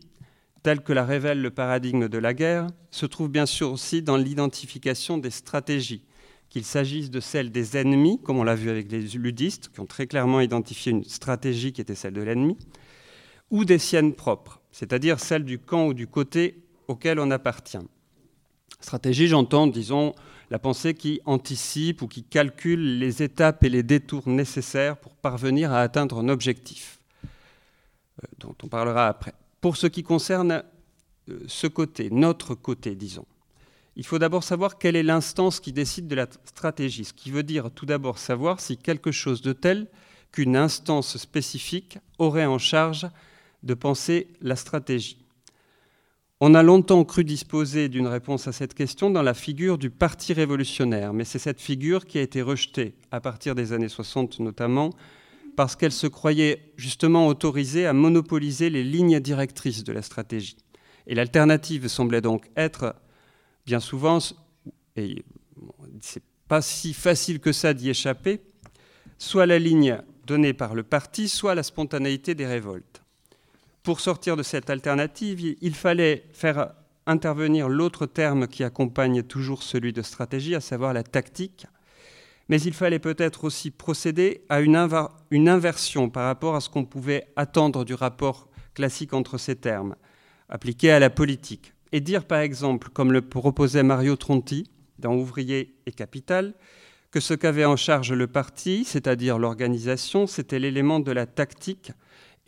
telle 0.62 0.80
que 0.80 0.92
la 0.92 1.04
révèle 1.04 1.40
le 1.40 1.50
paradigme 1.50 2.08
de 2.08 2.18
la 2.18 2.34
guerre, 2.34 2.66
se 2.90 3.06
trouve 3.06 3.28
bien 3.28 3.46
sûr 3.46 3.72
aussi 3.72 4.02
dans 4.02 4.16
l'identification 4.16 5.18
des 5.18 5.30
stratégies, 5.30 6.04
qu'il 6.48 6.64
s'agisse 6.64 7.10
de 7.10 7.20
celles 7.20 7.50
des 7.50 7.76
ennemis, 7.76 8.20
comme 8.22 8.38
on 8.38 8.44
l'a 8.44 8.56
vu 8.56 8.70
avec 8.70 8.90
les 8.90 9.00
ludistes, 9.00 9.70
qui 9.72 9.80
ont 9.80 9.86
très 9.86 10.06
clairement 10.06 10.40
identifié 10.40 10.92
une 10.92 11.04
stratégie 11.04 11.72
qui 11.72 11.80
était 11.80 11.94
celle 11.94 12.14
de 12.14 12.22
l'ennemi, 12.22 12.58
ou 13.50 13.64
des 13.64 13.78
siennes 13.78 14.14
propres, 14.14 14.60
c'est-à-dire 14.72 15.20
celles 15.20 15.44
du 15.44 15.58
camp 15.58 15.86
ou 15.86 15.94
du 15.94 16.06
côté 16.06 16.62
auquel 16.88 17.18
on 17.20 17.30
appartient. 17.30 17.78
Stratégie, 18.80 19.28
j'entends, 19.28 19.66
disons, 19.66 20.14
la 20.50 20.58
pensée 20.58 20.94
qui 20.94 21.20
anticipe 21.24 22.02
ou 22.02 22.08
qui 22.08 22.24
calcule 22.24 22.98
les 22.98 23.22
étapes 23.22 23.62
et 23.62 23.68
les 23.68 23.82
détours 23.82 24.28
nécessaires 24.28 24.96
pour 24.96 25.14
parvenir 25.14 25.72
à 25.72 25.80
atteindre 25.80 26.18
un 26.18 26.28
objectif, 26.28 26.98
euh, 27.24 28.26
dont 28.38 28.56
on 28.62 28.68
parlera 28.68 29.06
après. 29.06 29.34
Pour 29.60 29.76
ce 29.76 29.86
qui 29.86 30.02
concerne 30.02 30.64
euh, 31.28 31.40
ce 31.46 31.66
côté, 31.66 32.10
notre 32.10 32.54
côté, 32.54 32.94
disons, 32.94 33.26
il 33.96 34.06
faut 34.06 34.18
d'abord 34.18 34.44
savoir 34.44 34.78
quelle 34.78 34.96
est 34.96 35.02
l'instance 35.02 35.60
qui 35.60 35.72
décide 35.72 36.08
de 36.08 36.14
la 36.14 36.26
stratégie, 36.44 37.04
ce 37.04 37.12
qui 37.12 37.30
veut 37.30 37.42
dire 37.42 37.70
tout 37.70 37.86
d'abord 37.86 38.18
savoir 38.18 38.60
si 38.60 38.76
quelque 38.76 39.10
chose 39.10 39.42
de 39.42 39.52
tel 39.52 39.88
qu'une 40.32 40.56
instance 40.56 41.16
spécifique 41.16 41.98
aurait 42.18 42.46
en 42.46 42.58
charge 42.58 43.06
de 43.62 43.74
penser 43.74 44.28
la 44.40 44.56
stratégie. 44.56 45.18
On 46.40 46.54
a 46.54 46.62
longtemps 46.62 47.04
cru 47.04 47.22
disposer 47.22 47.90
d'une 47.90 48.06
réponse 48.06 48.48
à 48.48 48.52
cette 48.52 48.72
question 48.72 49.10
dans 49.10 49.22
la 49.22 49.34
figure 49.34 49.76
du 49.76 49.90
Parti 49.90 50.32
révolutionnaire, 50.32 51.12
mais 51.12 51.24
c'est 51.24 51.38
cette 51.38 51.60
figure 51.60 52.06
qui 52.06 52.16
a 52.16 52.22
été 52.22 52.40
rejetée 52.40 52.94
à 53.10 53.20
partir 53.20 53.54
des 53.54 53.74
années 53.74 53.90
60 53.90 54.40
notamment, 54.40 54.90
parce 55.56 55.76
qu'elle 55.76 55.92
se 55.92 56.06
croyait 56.06 56.72
justement 56.76 57.26
autorisée 57.26 57.86
à 57.86 57.92
monopoliser 57.92 58.70
les 58.70 58.84
lignes 58.84 59.20
directrices 59.20 59.84
de 59.84 59.92
la 59.92 60.02
stratégie. 60.02 60.56
Et 61.06 61.14
l'alternative 61.14 61.88
semblait 61.88 62.20
donc 62.20 62.50
être, 62.56 62.94
bien 63.66 63.80
souvent, 63.80 64.18
et 64.96 65.24
c'est 66.00 66.22
pas 66.48 66.62
si 66.62 66.92
facile 66.92 67.40
que 67.40 67.52
ça 67.52 67.74
d'y 67.74 67.90
échapper, 67.90 68.40
soit 69.18 69.46
la 69.46 69.58
ligne 69.58 70.00
donnée 70.26 70.52
par 70.52 70.74
le 70.74 70.82
parti, 70.82 71.28
soit 71.28 71.54
la 71.54 71.62
spontanéité 71.62 72.34
des 72.34 72.46
révoltes 72.46 73.00
pour 73.82 74.00
sortir 74.00 74.36
de 74.36 74.42
cette 74.42 74.70
alternative, 74.70 75.56
il 75.60 75.74
fallait 75.74 76.24
faire 76.32 76.74
intervenir 77.06 77.68
l'autre 77.68 78.06
terme 78.06 78.46
qui 78.46 78.62
accompagne 78.62 79.22
toujours 79.22 79.62
celui 79.62 79.92
de 79.92 80.02
stratégie, 80.02 80.54
à 80.54 80.60
savoir 80.60 80.92
la 80.92 81.02
tactique. 81.02 81.66
Mais 82.50 82.60
il 82.60 82.74
fallait 82.74 82.98
peut-être 82.98 83.44
aussi 83.44 83.70
procéder 83.70 84.42
à 84.48 84.60
une, 84.60 84.74
inversion 84.74 86.10
par 86.10 86.24
rapport 86.24 86.56
à 86.56 86.60
ce 86.60 86.68
qu'on 86.68 86.84
pouvait 86.84 87.28
attendre 87.36 87.84
du 87.84 87.94
rapport 87.94 88.48
classique 88.74 89.14
entre 89.14 89.38
ces 89.38 89.54
termes, 89.54 89.94
appliqué 90.48 90.90
à 90.90 90.98
la 90.98 91.10
politique. 91.10 91.74
Et 91.92 92.00
dire 92.00 92.24
par 92.24 92.40
exemple, 92.40 92.88
comme 92.88 93.12
le 93.12 93.22
proposait 93.22 93.84
Mario 93.84 94.16
Tronti 94.16 94.68
dans 94.98 95.14
Ouvrier 95.14 95.76
et 95.86 95.92
Capital, 95.92 96.54
que 97.12 97.20
ce 97.20 97.34
qu'avait 97.34 97.64
en 97.64 97.76
charge 97.76 98.12
le 98.12 98.26
parti, 98.26 98.84
c'est-à-dire 98.84 99.38
l'organisation, 99.38 100.26
c'était 100.26 100.58
l'élément 100.58 100.98
de 100.98 101.12
la 101.12 101.26
tactique 101.26 101.92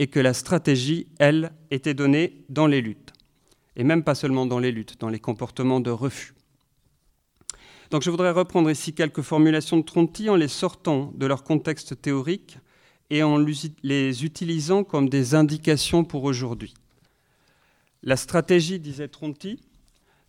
et 0.00 0.08
que 0.08 0.18
la 0.18 0.34
stratégie, 0.34 1.06
elle, 1.20 1.52
était 1.70 1.94
donnée 1.94 2.44
dans 2.48 2.66
les 2.66 2.80
luttes. 2.80 3.12
Et 3.76 3.84
même 3.84 4.02
pas 4.02 4.16
seulement 4.16 4.46
dans 4.46 4.58
les 4.58 4.72
luttes, 4.72 4.98
dans 4.98 5.08
les 5.10 5.20
comportements 5.20 5.80
de 5.80 5.90
refus. 5.92 6.34
Donc 7.92 8.00
je 8.00 8.08
voudrais 8.08 8.30
reprendre 8.30 8.70
ici 8.70 8.94
quelques 8.94 9.20
formulations 9.20 9.76
de 9.76 9.82
Tronti 9.82 10.30
en 10.30 10.36
les 10.36 10.48
sortant 10.48 11.12
de 11.14 11.26
leur 11.26 11.44
contexte 11.44 12.00
théorique 12.00 12.56
et 13.10 13.22
en 13.22 13.36
les 13.36 14.24
utilisant 14.24 14.82
comme 14.82 15.10
des 15.10 15.34
indications 15.34 16.02
pour 16.02 16.24
aujourd'hui. 16.24 16.72
La 18.02 18.16
stratégie, 18.16 18.80
disait 18.80 19.08
Tronti, 19.08 19.60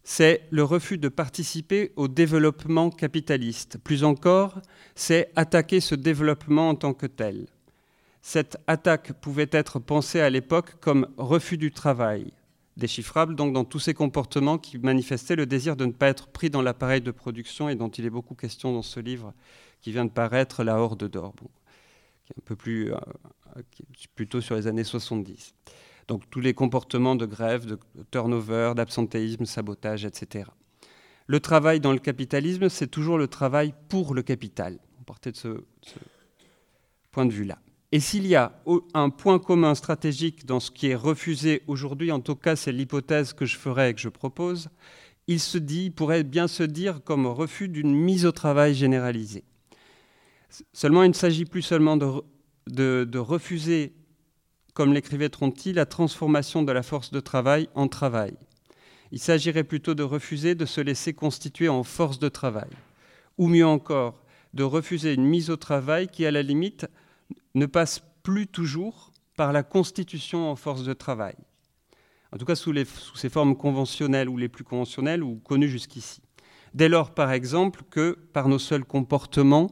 c'est 0.04 0.46
le 0.52 0.66
refus 0.66 0.98
de 0.98 1.08
participer 1.08 1.94
au 1.96 2.10
développement 2.10 2.90
capitaliste. 2.90 3.78
Plus 3.82 4.04
encore, 4.04 4.60
c'est 4.94 5.32
attaquer 5.38 5.80
ce 5.80 5.96
développement 5.96 6.68
en 6.68 6.76
tant 6.76 6.94
que 6.94 7.06
tel. 7.06 7.48
Cette 8.22 8.58
attaque 8.68 9.14
pouvait 9.22 9.50
être 9.54 9.80
pensée 9.80 10.20
à 10.20 10.30
l'époque 10.30 10.82
comme 10.82 11.08
refus 11.16 11.58
du 11.58 11.72
travail, 11.72 12.34
déchiffrable 12.78 13.36
donc 13.36 13.54
dans 13.54 13.66
tous 13.66 13.80
ces 13.80 13.94
comportements 13.94 14.58
qui 14.58 14.78
manifestaient 14.78 15.36
le 15.36 15.46
désir 15.46 15.76
de 15.76 15.86
ne 15.86 15.92
pas 15.92 16.08
être 16.08 16.28
pris 16.28 16.50
dans 16.50 16.62
l'appareil 16.62 17.02
de 17.02 17.12
production 17.12 17.70
et 17.70 17.76
dont 17.76 17.90
il 17.90 18.06
est 18.06 18.10
beaucoup 18.10 18.36
question 18.36 18.74
dans 18.74 18.82
ce 18.82 19.00
livre 19.00 19.34
qui 19.82 19.92
vient 19.92 20.06
de 20.06 20.10
paraître, 20.10 20.64
La 20.64 20.80
Horde 20.80 21.08
d'Or, 21.10 21.34
qui 22.26 22.34
est 22.34 22.40
un 22.40 22.46
peu 22.46 22.56
plus, 22.56 22.94
euh, 22.94 22.98
plutôt 24.16 24.42
sur 24.42 24.56
les 24.56 24.68
années 24.68 24.84
70. 24.84 25.54
Donc 26.08 26.30
tous 26.30 26.40
les 26.40 26.54
comportements 26.54 27.16
de 27.16 27.26
grève, 27.26 27.66
de 27.66 27.78
turnover, 28.12 28.74
d'absentéisme, 28.76 29.46
sabotage, 29.46 30.06
etc. 30.06 30.50
Le 31.28 31.40
travail 31.40 31.80
dans 31.80 31.94
le 31.94 32.00
capitalisme, 32.00 32.70
c'est 32.70 32.88
toujours 32.88 33.18
le 33.18 33.28
travail 33.28 33.74
pour 33.90 34.14
le 34.14 34.24
capital. 34.24 34.80
On 35.00 35.04
partait 35.04 35.32
de 35.32 35.38
ce 35.38 35.64
point 37.12 37.26
de 37.26 37.32
vue-là. 37.32 37.60
Et 37.94 38.00
s'il 38.00 38.26
y 38.26 38.34
a 38.34 38.60
un 38.96 39.12
point 39.12 39.38
commun 39.38 39.76
stratégique 39.76 40.48
dans 40.48 40.60
ce 40.60 40.72
qui 40.72 40.88
est 40.88 40.96
refusé 40.96 41.62
aujourd'hui, 41.68 42.12
en 42.12 42.22
tout 42.22 42.36
cas 42.36 42.56
c'est 42.56 42.72
l'hypothèse 42.72 43.34
que 43.34 43.46
je 43.46 43.56
ferai 43.56 43.90
et 43.90 43.94
que 43.94 44.02
je 44.02 44.10
propose, 44.10 44.70
il 45.28 45.40
se 45.40 45.60
dit, 45.60 45.92
pourrait 45.92 46.24
bien 46.24 46.48
se 46.48 46.64
dire 46.64 47.04
comme 47.04 47.28
refus 47.28 47.70
d'une 47.70 47.94
mise 47.94 48.26
au 48.26 48.32
travail 48.32 48.74
généralisée. 48.74 49.44
Seulement, 50.74 51.04
il 51.04 51.10
ne 51.10 51.14
s'agit 51.14 51.46
plus 51.46 51.62
seulement 51.62 51.96
de, 51.96 52.24
de 52.66 53.20
refuser, 53.20 53.94
comme 54.74 54.92
l'écrivait 54.92 55.30
Tronti, 55.30 55.72
la 55.72 55.86
transformation 55.86 56.64
de 56.64 56.72
la 56.72 56.82
force 56.82 57.12
de 57.12 57.20
travail 57.20 57.70
en 57.76 57.88
travail. 57.88 58.34
Il 59.12 59.20
s'agirait 59.20 59.64
plutôt 59.64 59.94
de 59.94 60.02
refuser 60.02 60.56
de 60.56 60.66
se 60.66 60.82
laisser 60.82 61.14
constituer 61.14 61.70
en 61.70 61.84
force 61.84 62.18
de 62.18 62.30
travail. 62.30 62.72
Ou 63.38 63.48
mieux 63.48 63.68
encore, 63.68 64.20
de 64.56 64.64
refuser 64.64 65.14
une 65.14 65.26
mise 65.26 65.52
au 65.52 65.58
travail 65.58 66.08
qui, 66.08 66.26
à 66.26 66.32
la 66.32 66.42
limite, 66.42 66.88
ne 67.56 67.66
passe 67.66 68.02
plus 68.24 68.48
toujours 68.48 69.12
par 69.36 69.52
la 69.52 69.64
constitution 69.64 70.50
en 70.50 70.56
force 70.56 70.84
de 70.84 70.94
travail, 70.94 71.36
en 72.32 72.38
tout 72.38 72.46
cas 72.46 72.56
sous, 72.56 72.72
les, 72.72 72.86
sous 72.86 73.18
ses 73.18 73.30
formes 73.30 73.56
conventionnelles 73.56 74.30
ou 74.30 74.38
les 74.38 74.50
plus 74.50 74.64
conventionnelles 74.64 75.24
ou 75.24 75.36
connues 75.36 75.70
jusqu'ici. 75.70 76.22
Dès 76.74 76.90
lors, 76.90 77.14
par 77.14 77.32
exemple, 77.32 77.84
que 77.90 78.18
par 78.34 78.48
nos 78.48 78.60
seuls 78.60 78.86
comportements, 78.86 79.70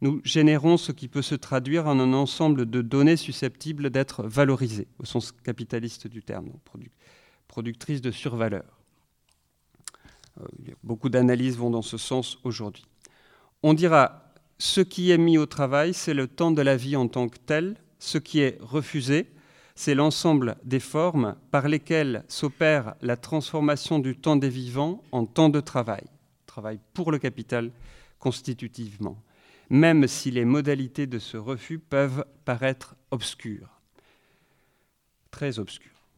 nous 0.00 0.20
générons 0.24 0.76
ce 0.76 0.92
qui 0.92 1.08
peut 1.08 1.22
se 1.22 1.34
traduire 1.34 1.86
en 1.86 1.98
un 1.98 2.12
ensemble 2.12 2.68
de 2.68 2.82
données 2.82 3.16
susceptibles 3.16 3.88
d'être 3.88 4.24
valorisées, 4.24 4.88
au 4.98 5.06
sens 5.06 5.32
capitaliste 5.32 6.06
du 6.06 6.22
terme, 6.22 6.50
productrices 7.48 8.02
de 8.02 8.10
survaleur. 8.10 8.64
Euh, 10.40 10.44
beaucoup 10.82 11.08
d'analyses 11.08 11.56
vont 11.56 11.70
dans 11.70 11.82
ce 11.82 11.96
sens 11.96 12.38
aujourd'hui. 12.44 12.84
On 13.62 13.72
dira 13.72 14.23
ce 14.64 14.80
qui 14.80 15.10
est 15.10 15.18
mis 15.18 15.36
au 15.36 15.44
travail, 15.44 15.92
c'est 15.92 16.14
le 16.14 16.26
temps 16.26 16.50
de 16.50 16.62
la 16.62 16.74
vie 16.74 16.96
en 16.96 17.06
tant 17.06 17.28
que 17.28 17.36
tel. 17.36 17.76
Ce 17.98 18.16
qui 18.16 18.40
est 18.40 18.56
refusé, 18.62 19.30
c'est 19.74 19.94
l'ensemble 19.94 20.56
des 20.64 20.80
formes 20.80 21.36
par 21.50 21.68
lesquelles 21.68 22.24
s'opère 22.28 22.94
la 23.02 23.18
transformation 23.18 23.98
du 23.98 24.16
temps 24.16 24.36
des 24.36 24.48
vivants 24.48 25.02
en 25.12 25.26
temps 25.26 25.50
de 25.50 25.60
travail. 25.60 26.04
Travail 26.46 26.80
pour 26.94 27.12
le 27.12 27.18
capital 27.18 27.72
constitutivement, 28.18 29.22
même 29.68 30.08
si 30.08 30.30
les 30.30 30.46
modalités 30.46 31.06
de 31.06 31.18
ce 31.18 31.36
refus 31.36 31.78
peuvent 31.78 32.24
paraître 32.46 32.96
obscures, 33.10 33.82
très 35.30 35.58
obscures, 35.58 36.08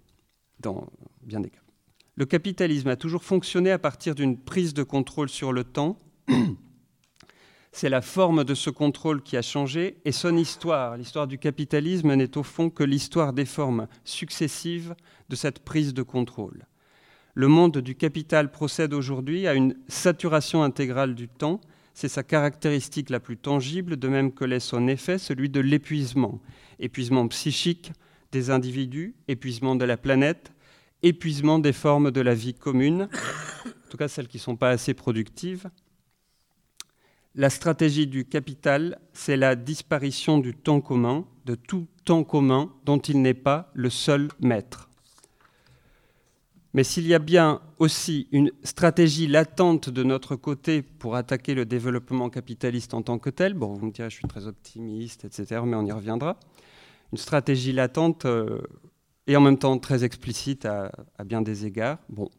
dans 0.60 0.86
bien 1.20 1.40
des 1.40 1.50
cas. 1.50 1.58
Le 2.14 2.26
capitalisme 2.26 2.90
a 2.90 2.96
toujours 2.96 3.24
fonctionné 3.24 3.72
à 3.72 3.80
partir 3.80 4.14
d'une 4.14 4.38
prise 4.38 4.72
de 4.72 4.84
contrôle 4.84 5.28
sur 5.28 5.52
le 5.52 5.64
temps 5.64 5.98
c'est 7.76 7.90
la 7.90 8.00
forme 8.00 8.42
de 8.42 8.54
ce 8.54 8.71
contrôle 8.71 9.21
qui 9.21 9.37
a 9.37 9.42
changé 9.42 9.99
et 10.06 10.12
son 10.12 10.35
histoire. 10.38 10.97
L'histoire 10.97 11.26
du 11.26 11.37
capitalisme 11.37 12.14
n'est 12.14 12.38
au 12.38 12.42
fond 12.42 12.71
que 12.71 12.83
l'histoire 12.83 13.35
des 13.35 13.45
formes 13.45 13.87
successives 14.02 14.95
de 15.28 15.37
cette 15.37 15.59
prise 15.59 15.92
de 15.92 16.02
contrôle. 16.02 16.64
Le 17.35 17.49
monde 17.49 17.76
du 17.76 17.95
capital 17.95 18.50
procède 18.50 18.95
aujourd'hui 18.95 19.47
à 19.47 19.52
une 19.52 19.76
saturation 19.88 20.62
intégrale 20.62 21.14
du 21.14 21.28
temps. 21.28 21.61
C'est 21.92 22.09
sa 22.09 22.23
caractéristique 22.23 23.11
la 23.11 23.21
plus 23.21 23.37
tangible, 23.37 23.99
de 23.99 24.09
même 24.09 24.33
que 24.33 24.47
l'est 24.47 24.59
son 24.59 24.88
effet, 24.88 25.18
celui 25.18 25.50
de 25.50 25.61
l'épuisement. 25.61 26.40
Épuisement 26.78 27.28
psychique 27.28 27.92
des 28.33 28.49
individus, 28.49 29.14
épuisement 29.28 29.76
de 29.76 29.85
la 29.85 29.99
planète, 29.99 30.50
épuisement 31.02 31.59
des 31.59 31.75
formes 31.75 32.11
de 32.11 32.23
la 32.23 32.35
vie 32.35 32.54
commune, 32.54 33.11
en 33.66 33.90
tout 33.90 33.99
cas 33.99 34.09
celles 34.09 34.28
qui 34.28 34.38
ne 34.38 34.42
sont 34.42 34.56
pas 34.56 34.71
assez 34.71 34.95
productives, 34.95 35.68
la 37.37 37.50
stratégie 37.50 38.07
du 38.07 38.25
capital, 38.25 38.99
c'est 39.12 39.37
la 39.37 39.57
disparition 39.57 40.38
du 40.38 40.55
temps 40.55 40.81
commun, 40.81 41.26
de 41.45 41.55
tout 41.55 41.87
temps 42.05 42.25
commun 42.25 42.73
dont 42.85 42.99
il 42.99 43.21
n'est 43.21 43.35
pas 43.35 43.71
le 43.75 43.90
seul 43.90 44.28
maître. 44.40 44.88
Mais 46.73 46.83
s'il 46.83 47.07
y 47.07 47.14
a 47.14 47.19
bien 47.19 47.61
aussi 47.78 48.26
une 48.33 48.50
stratégie 48.62 49.26
latente 49.26 49.90
de 49.90 50.02
notre 50.02 50.35
côté 50.35 50.83
pour 50.83 51.14
attaquer 51.14 51.55
le 51.55 51.66
développement 51.66 52.31
capitaliste 52.31 52.95
en 52.95 53.02
tant 53.02 53.19
que 53.19 53.31
tel, 53.31 53.55
bon, 53.55 53.75
vous 53.75 53.87
me 53.87 53.93
direz, 53.93 54.11
je 54.11 54.16
suis 54.16 54.28
très 54.28 54.47
optimiste, 54.47 55.25
etc., 55.26 55.61
mais 55.64 55.76
on 55.76 55.85
y 55.85 55.93
reviendra, 55.93 56.38
une 57.12 57.19
stratégie 57.19 57.73
latente 57.73 58.25
euh, 58.25 58.61
et 59.26 59.37
en 59.37 59.40
même 59.40 59.59
temps 59.59 59.78
très 59.78 60.05
explicite 60.05 60.64
à, 60.64 60.90
bien 61.25 61.43
des 61.43 61.66
égards, 61.66 61.99
bon. 62.09 62.31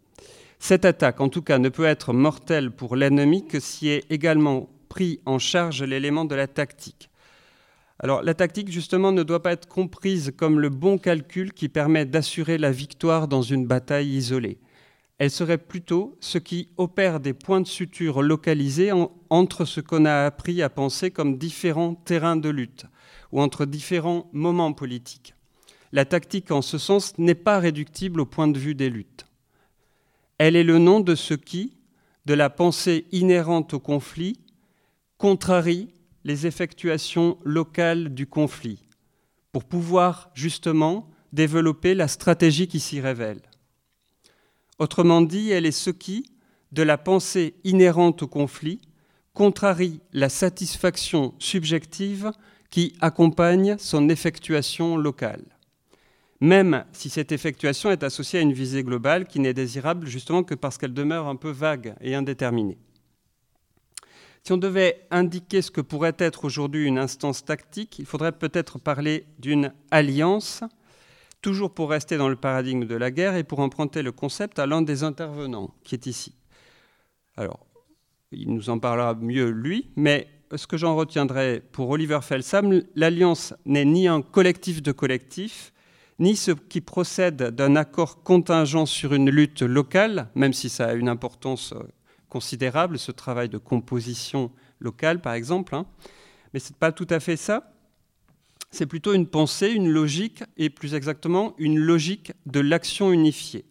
Cette 0.59 0.85
attaque, 0.85 1.21
en 1.21 1.29
tout 1.29 1.43
cas, 1.43 1.59
ne 1.59 1.69
peut 1.69 1.85
être 1.85 2.13
mortelle 2.13 2.71
pour 2.71 2.95
l'ennemi 2.95 3.45
que 3.45 3.59
si 3.59 3.89
est 3.89 4.11
également 4.11 4.69
pris 4.87 5.19
en 5.25 5.39
charge 5.39 5.83
l'élément 5.83 6.25
de 6.25 6.35
la 6.35 6.47
tactique. 6.47 7.09
Alors 7.99 8.21
la 8.21 8.33
tactique, 8.33 8.71
justement, 8.71 9.11
ne 9.11 9.23
doit 9.23 9.41
pas 9.41 9.53
être 9.53 9.67
comprise 9.67 10.33
comme 10.37 10.59
le 10.59 10.69
bon 10.69 10.97
calcul 10.97 11.53
qui 11.53 11.69
permet 11.69 12.05
d'assurer 12.05 12.57
la 12.57 12.71
victoire 12.71 13.27
dans 13.27 13.41
une 13.41 13.65
bataille 13.65 14.09
isolée. 14.09 14.59
Elle 15.17 15.31
serait 15.31 15.57
plutôt 15.57 16.15
ce 16.19 16.37
qui 16.37 16.69
opère 16.77 17.19
des 17.19 17.33
points 17.33 17.61
de 17.61 17.67
suture 17.67 18.21
localisés 18.21 18.91
entre 19.29 19.65
ce 19.65 19.81
qu'on 19.81 20.05
a 20.05 20.25
appris 20.25 20.61
à 20.61 20.69
penser 20.69 21.09
comme 21.09 21.39
différents 21.39 21.95
terrains 21.95 22.35
de 22.35 22.49
lutte 22.49 22.85
ou 23.31 23.41
entre 23.41 23.65
différents 23.65 24.29
moments 24.31 24.73
politiques. 24.73 25.33
La 25.91 26.05
tactique, 26.05 26.51
en 26.51 26.61
ce 26.61 26.77
sens, 26.77 27.17
n'est 27.17 27.33
pas 27.33 27.59
réductible 27.59 28.21
au 28.21 28.25
point 28.25 28.47
de 28.47 28.59
vue 28.59 28.75
des 28.75 28.89
luttes. 28.89 29.25
Elle 30.37 30.55
est 30.55 30.63
le 30.63 30.77
nom 30.77 30.99
de 30.99 31.15
ce 31.15 31.33
qui, 31.33 31.73
de 32.25 32.35
la 32.35 32.51
pensée 32.51 33.07
inhérente 33.11 33.73
au 33.73 33.79
conflit, 33.79 34.39
contrarie 35.17 35.89
les 36.23 36.45
effectuations 36.45 37.37
locales 37.43 38.13
du 38.13 38.27
conflit 38.27 38.83
pour 39.51 39.63
pouvoir 39.63 40.29
justement 40.33 41.09
développer 41.33 41.95
la 41.95 42.07
stratégie 42.07 42.67
qui 42.67 42.79
s'y 42.79 42.99
révèle. 42.99 43.41
Autrement 44.79 45.21
dit, 45.21 45.49
elle 45.49 45.65
est 45.65 45.71
ce 45.71 45.89
qui, 45.89 46.31
de 46.71 46.83
la 46.83 46.97
pensée 46.97 47.55
inhérente 47.63 48.23
au 48.23 48.27
conflit, 48.27 48.81
contrarie 49.33 50.01
la 50.13 50.29
satisfaction 50.29 51.33
subjective 51.39 52.31
qui 52.69 52.93
accompagne 53.01 53.77
son 53.79 54.09
effectuation 54.09 54.97
locale, 54.97 55.45
même 56.41 56.85
si 56.91 57.09
cette 57.09 57.31
effectuation 57.31 57.89
est 57.89 58.03
associée 58.03 58.39
à 58.39 58.41
une 58.41 58.53
visée 58.53 58.83
globale 58.83 59.25
qui 59.25 59.39
n'est 59.39 59.53
désirable 59.53 60.07
justement 60.07 60.43
que 60.43 60.55
parce 60.55 60.77
qu'elle 60.77 60.93
demeure 60.93 61.27
un 61.27 61.35
peu 61.35 61.51
vague 61.51 61.95
et 62.01 62.13
indéterminée. 62.13 62.77
Si 64.47 64.53
on 64.53 64.57
devait 64.57 65.05
indiquer 65.11 65.61
ce 65.61 65.71
que 65.71 65.81
pourrait 65.81 66.15
être 66.19 66.45
aujourd'hui 66.45 66.85
une 66.85 66.99
instance 66.99 67.43
tactique, 67.43 67.99
il 67.99 68.05
faudrait 68.05 68.31
peut-être 68.31 68.79
parler 68.79 69.25
d'une 69.39 69.73
alliance, 69.91 70.63
toujours 71.41 71.73
pour 71.73 71.89
rester 71.89 72.15
dans 72.15 72.29
le 72.29 72.37
paradigme 72.37 72.85
de 72.85 72.95
la 72.95 73.11
guerre 73.11 73.35
et 73.35 73.43
pour 73.43 73.59
emprunter 73.59 74.03
le 74.03 74.13
concept 74.13 74.57
à 74.57 74.65
l'un 74.65 74.81
des 74.81 75.03
intervenants 75.03 75.75
qui 75.83 75.95
est 75.95 76.05
ici. 76.05 76.33
Alors, 77.35 77.59
il 78.31 78.53
nous 78.53 78.69
en 78.69 78.79
parlera 78.79 79.15
mieux 79.15 79.49
lui, 79.49 79.89
mais 79.97 80.29
ce 80.55 80.65
que 80.65 80.77
j'en 80.77 80.95
retiendrai 80.95 81.61
pour 81.73 81.89
Oliver 81.89 82.19
Felsam, 82.21 82.83
l'alliance 82.95 83.53
n'est 83.65 83.83
ni 83.83 84.07
un 84.07 84.21
collectif 84.21 84.81
de 84.81 84.93
collectifs, 84.93 85.73
ni 86.19 86.37
ce 86.37 86.51
qui 86.51 86.79
procède 86.79 87.43
d'un 87.53 87.75
accord 87.75 88.23
contingent 88.23 88.85
sur 88.85 89.13
une 89.13 89.29
lutte 89.29 89.61
locale, 89.61 90.29
même 90.35 90.53
si 90.53 90.69
ça 90.69 90.85
a 90.85 90.93
une 90.93 91.09
importance 91.09 91.73
euh, 91.73 91.83
considérable, 92.29 92.99
ce 92.99 93.11
travail 93.11 93.49
de 93.49 93.57
composition 93.57 94.51
locale, 94.79 95.21
par 95.21 95.33
exemple. 95.33 95.75
Hein. 95.75 95.85
Mais 96.53 96.59
ce 96.59 96.71
n'est 96.71 96.77
pas 96.79 96.91
tout 96.91 97.07
à 97.09 97.19
fait 97.19 97.37
ça. 97.37 97.73
C'est 98.69 98.85
plutôt 98.85 99.13
une 99.13 99.27
pensée, 99.27 99.69
une 99.69 99.89
logique, 99.89 100.43
et 100.57 100.69
plus 100.69 100.93
exactement, 100.93 101.53
une 101.57 101.79
logique 101.79 102.33
de 102.45 102.59
l'action 102.59 103.11
unifiée. 103.11 103.65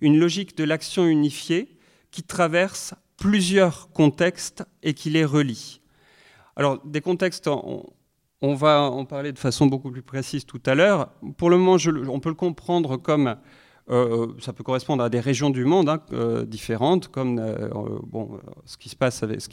Une 0.00 0.18
logique 0.18 0.56
de 0.56 0.64
l'action 0.64 1.06
unifiée 1.06 1.78
qui 2.10 2.22
traverse 2.22 2.94
plusieurs 3.16 3.90
contextes 3.92 4.64
et 4.82 4.94
qui 4.94 5.10
les 5.10 5.24
relie. 5.24 5.80
Alors, 6.56 6.84
des 6.84 7.00
contextes, 7.00 7.48
on, 7.48 8.54
va 8.54 8.82
en 8.82 9.04
parler 9.04 9.32
de 9.32 9.38
façon 9.38 9.66
beaucoup 9.66 9.90
plus 9.90 10.02
précise 10.02 10.44
tout 10.44 10.60
à 10.66 10.74
l'heure. 10.74 11.12
Pour 11.38 11.48
le 11.48 11.56
moment, 11.56 11.76
on 12.10 12.20
peut 12.20 12.28
le 12.28 12.34
comprendre 12.34 12.96
comme 12.96 13.36
euh, 13.90 14.28
ça 14.40 14.52
peut 14.52 14.62
correspondre 14.62 15.02
à 15.02 15.10
des 15.10 15.20
régions 15.20 15.50
du 15.50 15.64
monde 15.64 15.88
hein, 15.88 16.00
euh, 16.12 16.44
différentes, 16.44 17.08
comme 17.08 17.38
euh, 17.38 17.68
bon, 18.04 18.38
ce 18.64 18.76
qui 18.76 18.88
se 18.88 18.96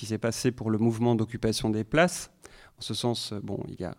s'est 0.06 0.18
passé 0.18 0.52
pour 0.52 0.70
le 0.70 0.78
mouvement 0.78 1.16
d'occupation 1.16 1.70
des 1.70 1.84
places. 1.84 2.32
En 2.78 2.82
ce 2.82 2.94
sens, 2.94 3.34
bon, 3.44 3.64
il 3.68 3.80
y 3.80 3.86
a 3.86 3.96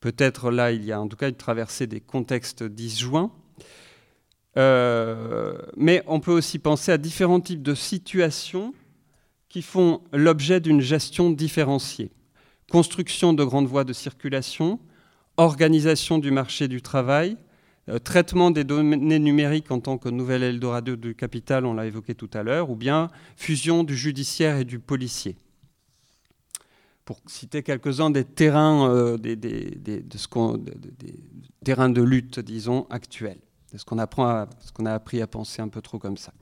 peut-être 0.00 0.50
là, 0.50 0.72
il 0.72 0.84
y 0.84 0.92
a 0.92 1.00
en 1.00 1.06
tout 1.06 1.16
cas 1.16 1.28
une 1.28 1.36
traversée 1.36 1.86
des 1.86 2.00
contextes 2.00 2.64
disjoints. 2.64 3.30
mais 4.56 6.02
on 6.06 6.20
peut 6.20 6.32
aussi 6.32 6.58
penser 6.58 6.92
à 6.92 6.98
différents 6.98 7.40
types 7.40 7.62
de 7.62 7.74
situations 7.74 8.74
qui 9.48 9.62
font 9.62 10.02
l'objet 10.12 10.60
d'une 10.60 10.80
gestion 10.80 11.30
différenciée. 11.30 12.10
Construction 12.70 13.32
de 13.32 13.44
grandes 13.44 13.66
voies 13.66 13.84
de 13.84 13.92
circulation, 13.92 14.80
organisation 15.36 16.18
du 16.18 16.30
marché 16.30 16.68
du 16.68 16.82
travail, 16.82 17.36
euh, 17.36 17.51
traitement 18.04 18.50
des 18.50 18.64
données 18.64 19.18
numériques 19.18 19.70
en 19.70 19.80
tant 19.80 19.98
que 19.98 20.08
nouvel 20.08 20.42
Eldorado 20.42 20.96
du 20.96 21.14
capital, 21.14 21.66
on 21.66 21.74
l'a 21.74 21.86
évoqué 21.86 22.14
tout 22.14 22.30
à 22.32 22.42
l'heure, 22.42 22.70
ou 22.70 22.76
bien 22.76 23.10
fusion 23.36 23.84
du 23.84 23.96
judiciaire 23.96 24.56
et 24.58 24.64
du 24.64 24.78
policier. 24.78 25.36
Pour 27.04 27.20
citer 27.26 27.62
quelques-uns 27.62 28.10
des 28.10 28.24
terrains, 28.24 28.88
euh, 28.88 29.18
de 29.18 29.32
lutte, 32.02 32.38
disons, 32.38 32.86
actuels, 32.90 33.40
de 33.72 33.78
ce 33.78 33.84
qu'on 33.84 33.98
a 33.98 34.92
appris 34.92 35.20
à 35.20 35.26
penser 35.26 35.62
un 35.62 35.68
peu 35.68 35.82
trop 35.82 35.98
comme 35.98 36.16
ça, 36.16 36.32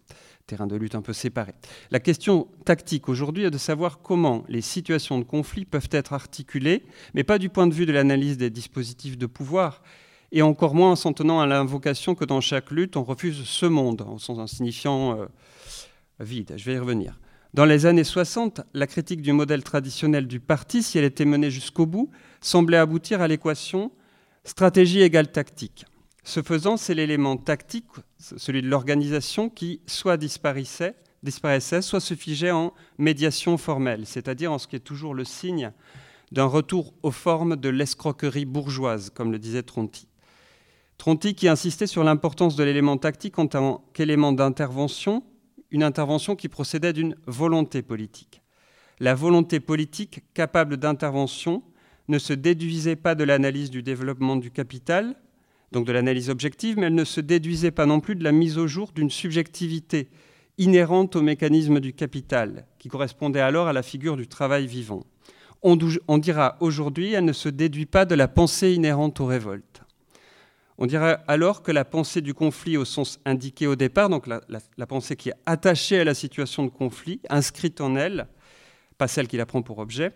terrain 0.47 0.67
de 0.67 0.77
lutte 0.77 0.95
un 0.95 1.03
peu 1.03 1.13
séparés. 1.15 1.55
La 1.91 2.01
question 2.01 2.49
tactique 2.65 3.09
aujourd'hui 3.09 3.45
est 3.45 3.51
de 3.51 3.59
savoir 3.59 4.01
comment 4.01 4.45
les 4.49 4.61
situations 4.61 5.19
de 5.19 5.25
conflit 5.25 5.65
peuvent 5.65 5.89
être 5.93 6.13
articulées, 6.13 6.85
mais 7.15 7.25
pas 7.25 7.39
du 7.39 7.49
point 7.49 7.67
de 7.67 7.75
vue 7.75 7.87
de 7.87 7.93
l'analyse 7.93 8.37
des 8.37 8.51
dispositifs 8.51 9.17
de 9.17 9.27
pouvoir, 9.27 9.83
et 10.33 10.43
encore 10.43 10.75
moins 10.75 10.93
en 10.93 10.97
s'en 10.97 11.13
tenant 11.13 11.41
à 11.41 11.47
l'invocation 11.47 12.15
que 12.15 12.25
dans 12.25 12.41
chaque 12.41 12.71
lutte, 12.71 12.97
on 12.97 13.05
refuse 13.05 13.45
ce 13.45 13.67
monde, 13.67 14.03
en 14.03 14.47
signifiant 14.47 15.19
euh, 15.19 15.27
vide. 16.21 16.55
Je 16.57 16.65
vais 16.65 16.75
y 16.75 16.79
revenir. 16.79 17.19
Dans 17.53 17.65
les 17.65 17.85
années 17.87 18.05
60, 18.05 18.61
la 18.75 18.87
critique 18.87 19.23
du 19.23 19.33
modèle 19.33 19.65
traditionnel 19.65 20.29
du 20.29 20.39
parti, 20.39 20.85
si 20.85 20.99
elle 20.99 21.05
était 21.05 21.25
menée 21.25 21.51
jusqu'au 21.51 21.85
bout, 21.85 22.11
semblait 22.41 22.77
aboutir 22.77 23.21
à 23.21 23.29
l'équation 23.29 23.91
stratégie 24.45 25.01
égale 25.01 25.33
tactique. 25.33 25.85
Ce 26.23 26.43
faisant, 26.43 26.77
c'est 26.77 26.95
l'élément 26.95 27.37
tactique, 27.37 27.87
celui 28.19 28.63
de 28.63 28.69
l'organisation, 28.69 29.49
qui 29.49 29.81
soit 29.87 30.17
disparaissait, 30.17 30.95
disparaissait, 31.25 31.83
soit 31.83 32.01
se 32.01 32.15
figeait 32.15 32.53
en 32.53 32.73
médiation 32.99 33.59
formelle, 33.59 34.07
c'est-à-dire 34.07 34.53
en 34.53 34.59
ce 34.59 34.69
qui 34.69 34.77
est 34.77 34.81
toujours 34.81 35.15
le 35.15 35.25
signe 35.25 35.73
d'un 36.31 36.45
retour 36.45 36.95
aux 37.03 37.11
formes 37.11 37.57
de 37.57 37.69
l'escroquerie 37.69 38.45
bourgeoise, 38.45 39.11
comme 39.11 39.33
le 39.33 39.41
disait 39.41 39.65
Tronti. 39.65 40.07
Tronti 41.01 41.35
qui 41.35 41.49
insistait 41.49 41.87
sur 41.87 42.05
l'importance 42.05 42.57
de 42.57 42.63
l'élément 42.63 42.99
tactique 42.99 43.39
en 43.39 43.47
tant 43.47 43.83
qu'élément 43.95 44.33
d'intervention, 44.33 45.25
une 45.71 45.83
intervention 45.83 46.37
qui 46.37 46.51
procédait 46.51 46.93
d'une 46.93 47.17
volonté 47.27 47.81
politique. 47.81 48.43
La 48.99 49.15
volonté 49.15 49.61
politique 49.61 50.23
capable 50.35 50.77
d'intervention 50.77 51.63
ne 52.09 52.19
se 52.19 52.35
déduisait 52.35 52.97
pas 52.97 53.15
de 53.15 53.25
l'analyse 53.25 53.71
du 53.71 53.83
développement 53.83 54.37
du 54.37 54.51
capital, 54.51 55.17
donc 55.73 55.87
de 55.87 55.93
l'analyse 55.93 56.29
objective, 56.29 56.77
mais 56.77 56.89
elle 56.89 56.95
ne 56.95 57.05
se 57.05 57.23
déduisait 57.23 57.71
pas 57.71 57.87
non 57.87 58.01
plus 58.01 58.15
de 58.15 58.23
la 58.23 58.33
mise 58.33 58.59
au 58.59 58.67
jour 58.67 58.93
d'une 58.95 59.09
subjectivité 59.09 60.11
inhérente 60.59 61.17
au 61.17 61.23
mécanisme 61.23 61.81
du 61.81 61.95
capital, 61.95 62.67
qui 62.79 62.91
correspondait 62.91 63.41
alors 63.41 63.69
à 63.69 63.73
la 63.73 63.83
figure 63.83 64.19
du 64.19 64.29
travail 64.29 64.67
vivant. 64.67 65.07
On, 65.63 65.77
dira 66.19 66.59
aujourd'hui, 66.61 67.15
elle 67.15 67.25
ne 67.25 67.33
se 67.33 67.49
déduit 67.49 67.87
pas 67.87 68.05
de 68.05 68.15
la 68.15 68.29
pensée 68.29 68.75
inhérente 68.75 69.19
aux 69.21 69.27
révoltes. 69.27 69.70
On 70.83 70.87
dirait 70.87 71.19
alors 71.29 71.63
que 71.63 71.73
la 71.73 71.85
pensée 71.85 72.23
du 72.23 72.33
conflit 72.33 72.79
au 72.79 72.87
sens 72.87 73.21
indiqué 73.27 73.67
au 73.67 73.77
départ, 73.77 74.09
donc 74.09 74.27
la, 74.27 74.87
pensée 74.87 75.15
qui 75.15 75.29
est 75.29 75.35
attachée 75.45 76.01
à 76.01 76.05
la 76.05 76.15
situation 76.15 76.65
de 76.65 76.71
conflit, 76.71 77.21
inscrite 77.29 77.83
en 77.83 77.97
elle, 77.97 78.29
pas 78.97 79.07
celle 79.07 79.29
qui 79.29 79.37
la 79.37 79.45
prend 79.45 79.61
pour 79.61 79.79
objet, 79.79 80.13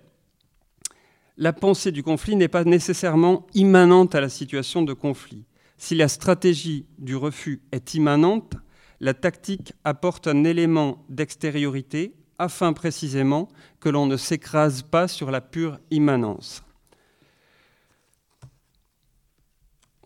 la 1.36 1.52
pensée 1.52 1.92
du 1.92 2.02
conflit 2.02 2.34
n'est 2.34 2.48
pas 2.48 2.64
nécessairement 2.64 3.46
immanente 3.52 4.14
à 4.14 4.22
la 4.22 4.30
situation 4.30 4.80
de 4.80 4.94
conflit. 4.94 5.44
Si 5.76 5.94
la 5.94 6.08
stratégie 6.08 6.86
du 6.96 7.14
refus 7.14 7.60
est 7.70 7.92
immanente, 7.92 8.54
la 9.00 9.12
tactique 9.12 9.74
apporte 9.84 10.28
un 10.28 10.44
élément 10.44 11.04
d'extériorité 11.10 12.14
afin 12.38 12.72
précisément 12.72 13.50
que 13.80 13.90
l'on 13.90 14.06
ne 14.06 14.16
s'écrase 14.16 14.82
pas 14.82 15.08
sur 15.08 15.30
la 15.30 15.42
pure 15.42 15.78
immanence. 15.90 16.63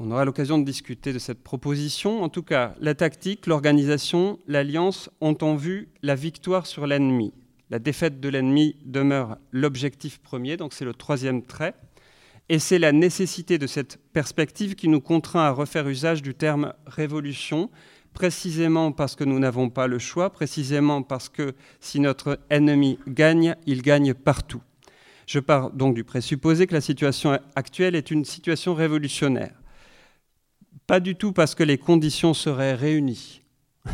On 0.00 0.12
aura 0.12 0.24
l'occasion 0.24 0.58
de 0.58 0.64
discuter 0.64 1.12
de 1.12 1.18
cette 1.18 1.42
proposition. 1.42 2.22
En 2.22 2.28
tout 2.28 2.44
cas, 2.44 2.76
la 2.80 2.94
tactique, 2.94 3.48
l'organisation, 3.48 4.38
l'alliance 4.46 5.10
ont 5.20 5.36
en 5.40 5.56
vue 5.56 5.88
la 6.02 6.14
victoire 6.14 6.68
sur 6.68 6.86
l'ennemi. 6.86 7.32
La 7.68 7.80
défaite 7.80 8.20
de 8.20 8.28
l'ennemi 8.28 8.76
demeure 8.84 9.38
l'objectif 9.50 10.20
premier, 10.20 10.56
donc 10.56 10.72
c'est 10.72 10.84
le 10.84 10.94
troisième 10.94 11.42
trait. 11.42 11.74
Et 12.48 12.60
c'est 12.60 12.78
la 12.78 12.92
nécessité 12.92 13.58
de 13.58 13.66
cette 13.66 13.98
perspective 14.12 14.76
qui 14.76 14.86
nous 14.86 15.00
contraint 15.00 15.42
à 15.42 15.50
refaire 15.50 15.88
usage 15.88 16.22
du 16.22 16.32
terme 16.32 16.74
révolution, 16.86 17.68
précisément 18.14 18.92
parce 18.92 19.16
que 19.16 19.24
nous 19.24 19.40
n'avons 19.40 19.68
pas 19.68 19.88
le 19.88 19.98
choix, 19.98 20.30
précisément 20.30 21.02
parce 21.02 21.28
que 21.28 21.54
si 21.80 21.98
notre 21.98 22.38
ennemi 22.50 23.00
gagne, 23.08 23.56
il 23.66 23.82
gagne 23.82 24.14
partout. 24.14 24.62
Je 25.26 25.40
pars 25.40 25.72
donc 25.72 25.96
du 25.96 26.04
présupposé 26.04 26.68
que 26.68 26.74
la 26.74 26.80
situation 26.80 27.36
actuelle 27.56 27.96
est 27.96 28.12
une 28.12 28.24
situation 28.24 28.74
révolutionnaire. 28.74 29.57
Pas 30.88 31.00
du 31.00 31.16
tout 31.16 31.32
parce 31.32 31.54
que 31.54 31.62
les 31.62 31.76
conditions 31.76 32.32
seraient 32.32 32.74
réunies, 32.74 33.42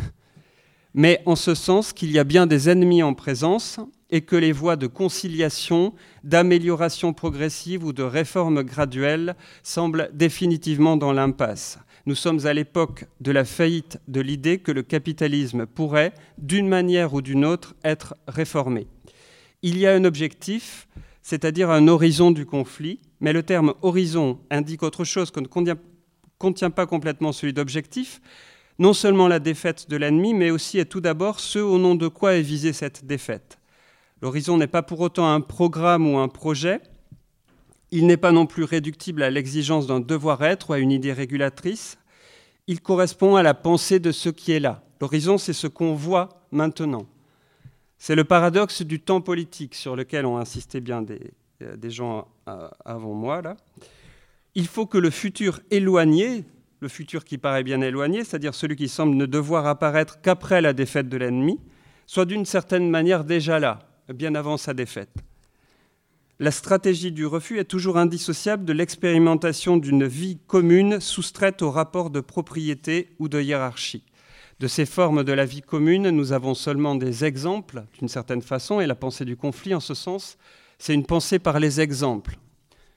mais 0.93 1.21
en 1.25 1.35
ce 1.35 1.53
sens 1.53 1.91
qu'il 1.91 2.09
y 2.09 2.17
a 2.17 2.23
bien 2.23 2.47
des 2.47 2.69
ennemis 2.69 3.03
en 3.03 3.13
présence 3.13 3.81
et 4.11 4.21
que 4.21 4.37
les 4.37 4.53
voies 4.53 4.77
de 4.77 4.87
conciliation, 4.87 5.93
d'amélioration 6.23 7.11
progressive 7.11 7.83
ou 7.83 7.91
de 7.91 8.01
réforme 8.01 8.63
graduelle 8.63 9.35
semblent 9.61 10.09
définitivement 10.13 10.95
dans 10.95 11.11
l'impasse. 11.11 11.79
Nous 12.05 12.15
sommes 12.15 12.47
à 12.47 12.53
l'époque 12.53 13.03
de 13.19 13.33
la 13.33 13.43
faillite 13.43 13.99
de 14.07 14.21
l'idée 14.21 14.59
que 14.59 14.71
le 14.71 14.81
capitalisme 14.81 15.65
pourrait, 15.65 16.13
d'une 16.37 16.69
manière 16.69 17.13
ou 17.13 17.21
d'une 17.21 17.43
autre, 17.43 17.75
être 17.83 18.15
réformé. 18.25 18.87
Il 19.63 19.77
y 19.77 19.85
a 19.85 19.93
un 19.93 20.05
objectif, 20.05 20.87
c'est-à-dire 21.21 21.71
un 21.71 21.89
horizon 21.89 22.31
du 22.31 22.45
conflit, 22.45 23.01
mais 23.19 23.33
le 23.33 23.43
terme 23.43 23.73
horizon 23.81 24.39
indique 24.49 24.81
autre 24.81 25.03
chose 25.03 25.29
que 25.29 25.41
ne 25.41 25.47
contient 26.37 26.69
pas 26.69 26.85
complètement 26.85 27.31
celui 27.31 27.53
d'objectif, 27.53 28.21
non 28.79 28.93
seulement 28.93 29.27
la 29.27 29.39
défaite 29.39 29.89
de 29.89 29.97
l'ennemi, 29.97 30.33
mais 30.33 30.51
aussi 30.51 30.79
et 30.79 30.85
tout 30.85 31.01
d'abord 31.01 31.39
ce 31.39 31.59
au 31.59 31.77
nom 31.77 31.95
de 31.95 32.07
quoi 32.07 32.33
est 32.33 32.41
visée 32.41 32.73
cette 32.73 33.05
défaite. 33.05 33.59
L'horizon 34.21 34.57
n'est 34.57 34.67
pas 34.67 34.81
pour 34.81 34.99
autant 34.99 35.31
un 35.31 35.41
programme 35.41 36.07
ou 36.07 36.17
un 36.17 36.27
projet, 36.27 36.81
il 37.91 38.07
n'est 38.07 38.17
pas 38.17 38.31
non 38.31 38.45
plus 38.45 38.63
réductible 38.63 39.23
à 39.23 39.29
l'exigence 39.29 39.87
d'un 39.87 39.99
devoir-être 39.99 40.69
ou 40.69 40.73
à 40.73 40.79
une 40.79 40.91
idée 40.91 41.13
régulatrice, 41.13 41.97
il 42.67 42.81
correspond 42.81 43.35
à 43.35 43.43
la 43.43 43.53
pensée 43.53 43.99
de 43.99 44.11
ce 44.11 44.29
qui 44.29 44.51
est 44.51 44.59
là. 44.59 44.83
L'horizon, 44.99 45.37
c'est 45.37 45.53
ce 45.53 45.67
qu'on 45.67 45.93
voit 45.93 46.41
maintenant. 46.51 47.05
C'est 47.97 48.15
le 48.15 48.23
paradoxe 48.23 48.81
du 48.81 48.99
temps 48.99 49.21
politique 49.21 49.75
sur 49.75 49.95
lequel 49.95 50.25
ont 50.25 50.37
insisté 50.37 50.81
bien 50.81 51.01
des, 51.01 51.31
euh, 51.61 51.75
des 51.77 51.89
gens 51.89 52.27
euh, 52.47 52.67
avant 52.83 53.13
moi. 53.13 53.41
Là. 53.41 53.55
Il 54.55 54.67
faut 54.67 54.85
que 54.85 54.97
le 54.97 55.09
futur 55.09 55.59
éloigné, 55.69 56.45
le 56.79 56.87
futur 56.87 57.25
qui 57.25 57.37
paraît 57.37 57.63
bien 57.63 57.81
éloigné, 57.81 58.23
c'est-à-dire 58.23 58.55
celui 58.55 58.77
qui 58.77 58.87
semble 58.87 59.15
ne 59.15 59.25
devoir 59.25 59.67
apparaître 59.67 60.21
qu'après 60.21 60.61
la 60.61 60.71
défaite 60.71 61.09
de 61.09 61.17
l'ennemi, 61.17 61.59
soit 62.07 62.25
d'une 62.25 62.45
certaine 62.45 62.89
manière 62.89 63.25
déjà 63.25 63.59
là, 63.59 63.79
bien 64.13 64.33
avant 64.33 64.55
sa 64.55 64.73
défaite. 64.73 65.13
La 66.39 66.51
stratégie 66.51 67.11
du 67.11 67.25
refus 67.25 67.59
est 67.59 67.65
toujours 67.65 67.97
indissociable 67.97 68.65
de 68.65 68.73
l'expérimentation 68.73 69.77
d'une 69.77 70.05
vie 70.05 70.37
commune 70.47 70.99
soustraite 70.99 71.61
au 71.61 71.71
rapport 71.71 72.09
de 72.09 72.19
propriété 72.19 73.09
ou 73.19 73.29
de 73.29 73.41
hiérarchie. 73.41 74.03
De 74.59 74.67
ces 74.67 74.85
formes 74.85 75.23
de 75.23 75.33
la 75.33 75.45
vie 75.45 75.61
commune, 75.61 76.09
nous 76.09 76.31
avons 76.31 76.53
seulement 76.53 76.95
des 76.95 77.25
exemples, 77.25 77.83
d'une 77.99 78.07
certaine 78.07 78.41
façon, 78.41 78.79
et 78.79 78.87
la 78.87 78.95
pensée 78.95 79.25
du 79.25 79.35
conflit, 79.35 79.73
en 79.73 79.81
ce 79.81 79.93
sens, 79.93 80.37
c'est 80.77 80.93
une 80.93 81.05
pensée 81.05 81.39
par 81.39 81.59
les 81.59 81.81
exemples, 81.81 82.37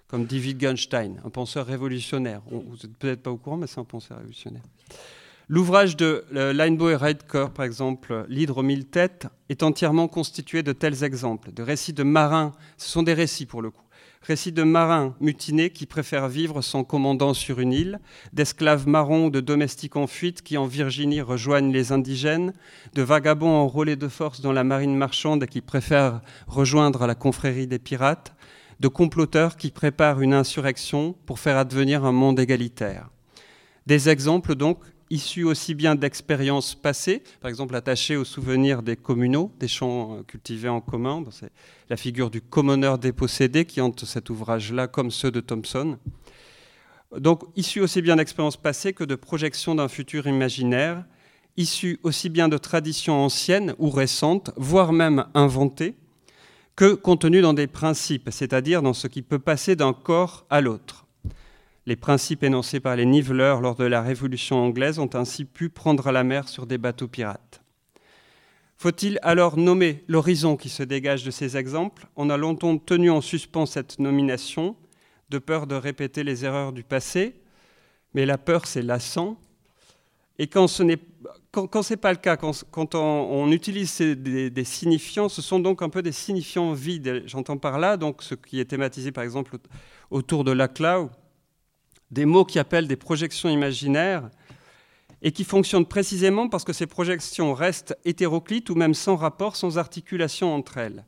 comme 0.08 0.24
dit 0.24 0.40
Wittgenstein, 0.40 1.20
un 1.24 1.30
penseur 1.30 1.66
révolutionnaire. 1.66 2.40
Vous 2.50 2.76
n'êtes 2.82 2.96
peut-être 2.96 3.22
pas 3.22 3.30
au 3.30 3.36
courant, 3.36 3.58
mais 3.58 3.66
c'est 3.66 3.78
un 3.78 3.84
penseur 3.84 4.16
révolutionnaire. 4.16 4.62
L'ouvrage 5.50 5.96
de 5.96 6.24
Linebow 6.30 6.90
et 6.90 6.96
Reitker, 6.96 7.46
par 7.54 7.64
exemple, 7.64 8.26
L'hydre 8.28 8.58
aux 8.58 8.62
mille 8.62 8.86
têtes, 8.86 9.28
est 9.48 9.62
entièrement 9.62 10.08
constitué 10.08 10.62
de 10.62 10.72
tels 10.72 11.04
exemples, 11.04 11.52
de 11.52 11.62
récits 11.62 11.94
de 11.94 12.02
marins, 12.02 12.52
ce 12.76 12.88
sont 12.88 13.02
des 13.02 13.14
récits 13.14 13.46
pour 13.46 13.62
le 13.62 13.70
coup, 13.70 13.82
Récits 14.20 14.52
de 14.52 14.64
marins 14.64 15.14
mutinés 15.20 15.70
qui 15.70 15.86
préfèrent 15.86 16.28
vivre 16.28 16.60
sans 16.60 16.84
commandant 16.84 17.34
sur 17.34 17.60
une 17.60 17.72
île, 17.72 18.00
d'esclaves 18.32 18.88
marrons 18.88 19.26
ou 19.26 19.30
de 19.30 19.40
domestiques 19.40 19.96
en 19.96 20.06
fuite 20.06 20.42
qui 20.42 20.58
en 20.58 20.66
Virginie 20.66 21.20
rejoignent 21.20 21.72
les 21.72 21.92
indigènes, 21.92 22.52
de 22.94 23.02
vagabonds 23.02 23.54
enrôlés 23.54 23.96
de 23.96 24.08
force 24.08 24.40
dans 24.40 24.52
la 24.52 24.64
marine 24.64 24.96
marchande 24.96 25.46
qui 25.46 25.60
préfèrent 25.60 26.20
rejoindre 26.46 27.06
la 27.06 27.14
confrérie 27.14 27.68
des 27.68 27.78
pirates, 27.78 28.34
de 28.80 28.88
comploteurs 28.88 29.56
qui 29.56 29.70
préparent 29.70 30.20
une 30.20 30.34
insurrection 30.34 31.14
pour 31.26 31.38
faire 31.38 31.56
advenir 31.56 32.04
un 32.04 32.12
monde 32.12 32.38
égalitaire. 32.38 33.10
Des 33.86 34.08
exemples 34.08 34.54
donc 34.54 34.78
issus 35.10 35.44
aussi 35.44 35.74
bien 35.74 35.94
d'expériences 35.94 36.74
passées, 36.74 37.22
par 37.40 37.48
exemple 37.48 37.74
attachées 37.74 38.16
aux 38.16 38.24
souvenirs 38.24 38.82
des 38.82 38.96
communaux, 38.96 39.52
des 39.58 39.68
champs 39.68 40.16
euh, 40.16 40.22
cultivés 40.22 40.68
en 40.68 40.80
commun. 40.80 41.24
C'est 41.30 41.50
la 41.88 41.96
figure 41.96 42.30
du 42.30 42.40
commoner 42.40 42.94
dépossédé 43.00 43.64
qui 43.64 43.80
hante 43.80 44.04
cet 44.04 44.30
ouvrage-là, 44.30 44.86
comme 44.86 45.10
ceux 45.10 45.30
de 45.30 45.40
Thomson. 45.40 45.98
Donc, 47.16 47.44
issus 47.56 47.80
aussi 47.80 48.02
bien 48.02 48.16
d'expériences 48.16 48.58
passées 48.58 48.92
que 48.92 49.04
de 49.04 49.14
projections 49.14 49.74
d'un 49.74 49.88
futur 49.88 50.26
imaginaire, 50.26 51.04
issus 51.56 51.98
aussi 52.02 52.28
bien 52.28 52.48
de 52.48 52.58
traditions 52.58 53.24
anciennes 53.24 53.74
ou 53.78 53.88
récentes, 53.88 54.50
voire 54.56 54.92
même 54.92 55.24
inventées, 55.34 55.96
que 56.78 56.94
contenues 56.94 57.40
dans 57.40 57.54
des 57.54 57.66
principes, 57.66 58.28
c'est-à-dire 58.30 58.82
dans 58.82 58.92
ce 58.92 59.08
qui 59.08 59.22
peut 59.22 59.40
passer 59.40 59.74
d'un 59.74 59.92
corps 59.92 60.46
à 60.48 60.60
l'autre. 60.60 61.06
Les 61.86 61.96
principes 61.96 62.44
énoncés 62.44 62.78
par 62.78 62.94
les 62.94 63.04
niveleurs 63.04 63.60
lors 63.60 63.74
de 63.74 63.84
la 63.84 64.00
Révolution 64.00 64.58
anglaise 64.58 65.00
ont 65.00 65.10
ainsi 65.14 65.44
pu 65.44 65.70
prendre 65.70 66.12
la 66.12 66.22
mer 66.22 66.48
sur 66.48 66.68
des 66.68 66.78
bateaux 66.78 67.08
pirates. 67.08 67.62
Faut-il 68.76 69.18
alors 69.22 69.56
nommer 69.56 70.04
l'horizon 70.06 70.56
qui 70.56 70.68
se 70.68 70.84
dégage 70.84 71.24
de 71.24 71.32
ces 71.32 71.56
exemples 71.56 72.06
On 72.14 72.30
a 72.30 72.36
longtemps 72.36 72.78
tenu 72.78 73.10
en 73.10 73.22
suspens 73.22 73.66
cette 73.66 73.98
nomination, 73.98 74.76
de 75.30 75.38
peur 75.38 75.66
de 75.66 75.74
répéter 75.74 76.22
les 76.22 76.44
erreurs 76.44 76.72
du 76.72 76.84
passé, 76.84 77.40
mais 78.14 78.24
la 78.24 78.38
peur, 78.38 78.66
c'est 78.66 78.82
lassant. 78.82 79.36
Et 80.38 80.46
quand 80.46 80.68
ce 80.68 80.82
n'est 80.82 80.98
quand, 81.50 81.96
pas 81.96 82.12
le 82.12 82.18
cas, 82.18 82.36
quand, 82.36 82.94
on, 82.94 83.50
utilise 83.50 84.00
des, 84.00 84.64
signifiants, 84.64 85.28
ce 85.28 85.42
sont 85.42 85.58
donc 85.58 85.82
un 85.82 85.88
peu 85.88 86.02
des 86.02 86.12
signifiants 86.12 86.72
vides. 86.72 87.24
J'entends 87.26 87.56
par 87.56 87.78
là 87.78 87.96
donc 87.96 88.22
ce 88.22 88.34
qui 88.34 88.60
est 88.60 88.66
thématisé 88.66 89.12
par 89.12 89.24
exemple 89.24 89.56
autour 90.10 90.44
de 90.44 90.52
l'acla, 90.52 91.08
des 92.10 92.24
mots 92.24 92.44
qui 92.44 92.58
appellent 92.58 92.86
des 92.86 92.96
projections 92.96 93.48
imaginaires 93.48 94.30
et 95.22 95.32
qui 95.32 95.42
fonctionnent 95.42 95.86
précisément 95.86 96.48
parce 96.48 96.64
que 96.64 96.72
ces 96.72 96.86
projections 96.86 97.54
restent 97.54 97.96
hétéroclites 98.04 98.70
ou 98.70 98.74
même 98.74 98.94
sans 98.94 99.16
rapport, 99.16 99.56
sans 99.56 99.78
articulation 99.78 100.54
entre 100.54 100.78
elles. 100.78 101.04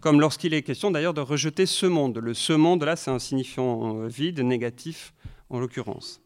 Comme 0.00 0.20
lorsqu'il 0.20 0.54
est 0.54 0.62
question 0.62 0.90
d'ailleurs 0.90 1.12
de 1.12 1.20
rejeter 1.20 1.66
ce 1.66 1.86
monde. 1.86 2.18
Le 2.18 2.34
ce 2.34 2.52
monde, 2.52 2.84
là, 2.84 2.96
c'est 2.96 3.10
un 3.10 3.18
signifiant 3.18 3.98
euh, 3.98 4.06
vide, 4.06 4.40
négatif 4.40 5.12
en 5.50 5.58
l'occurrence. 5.58 6.21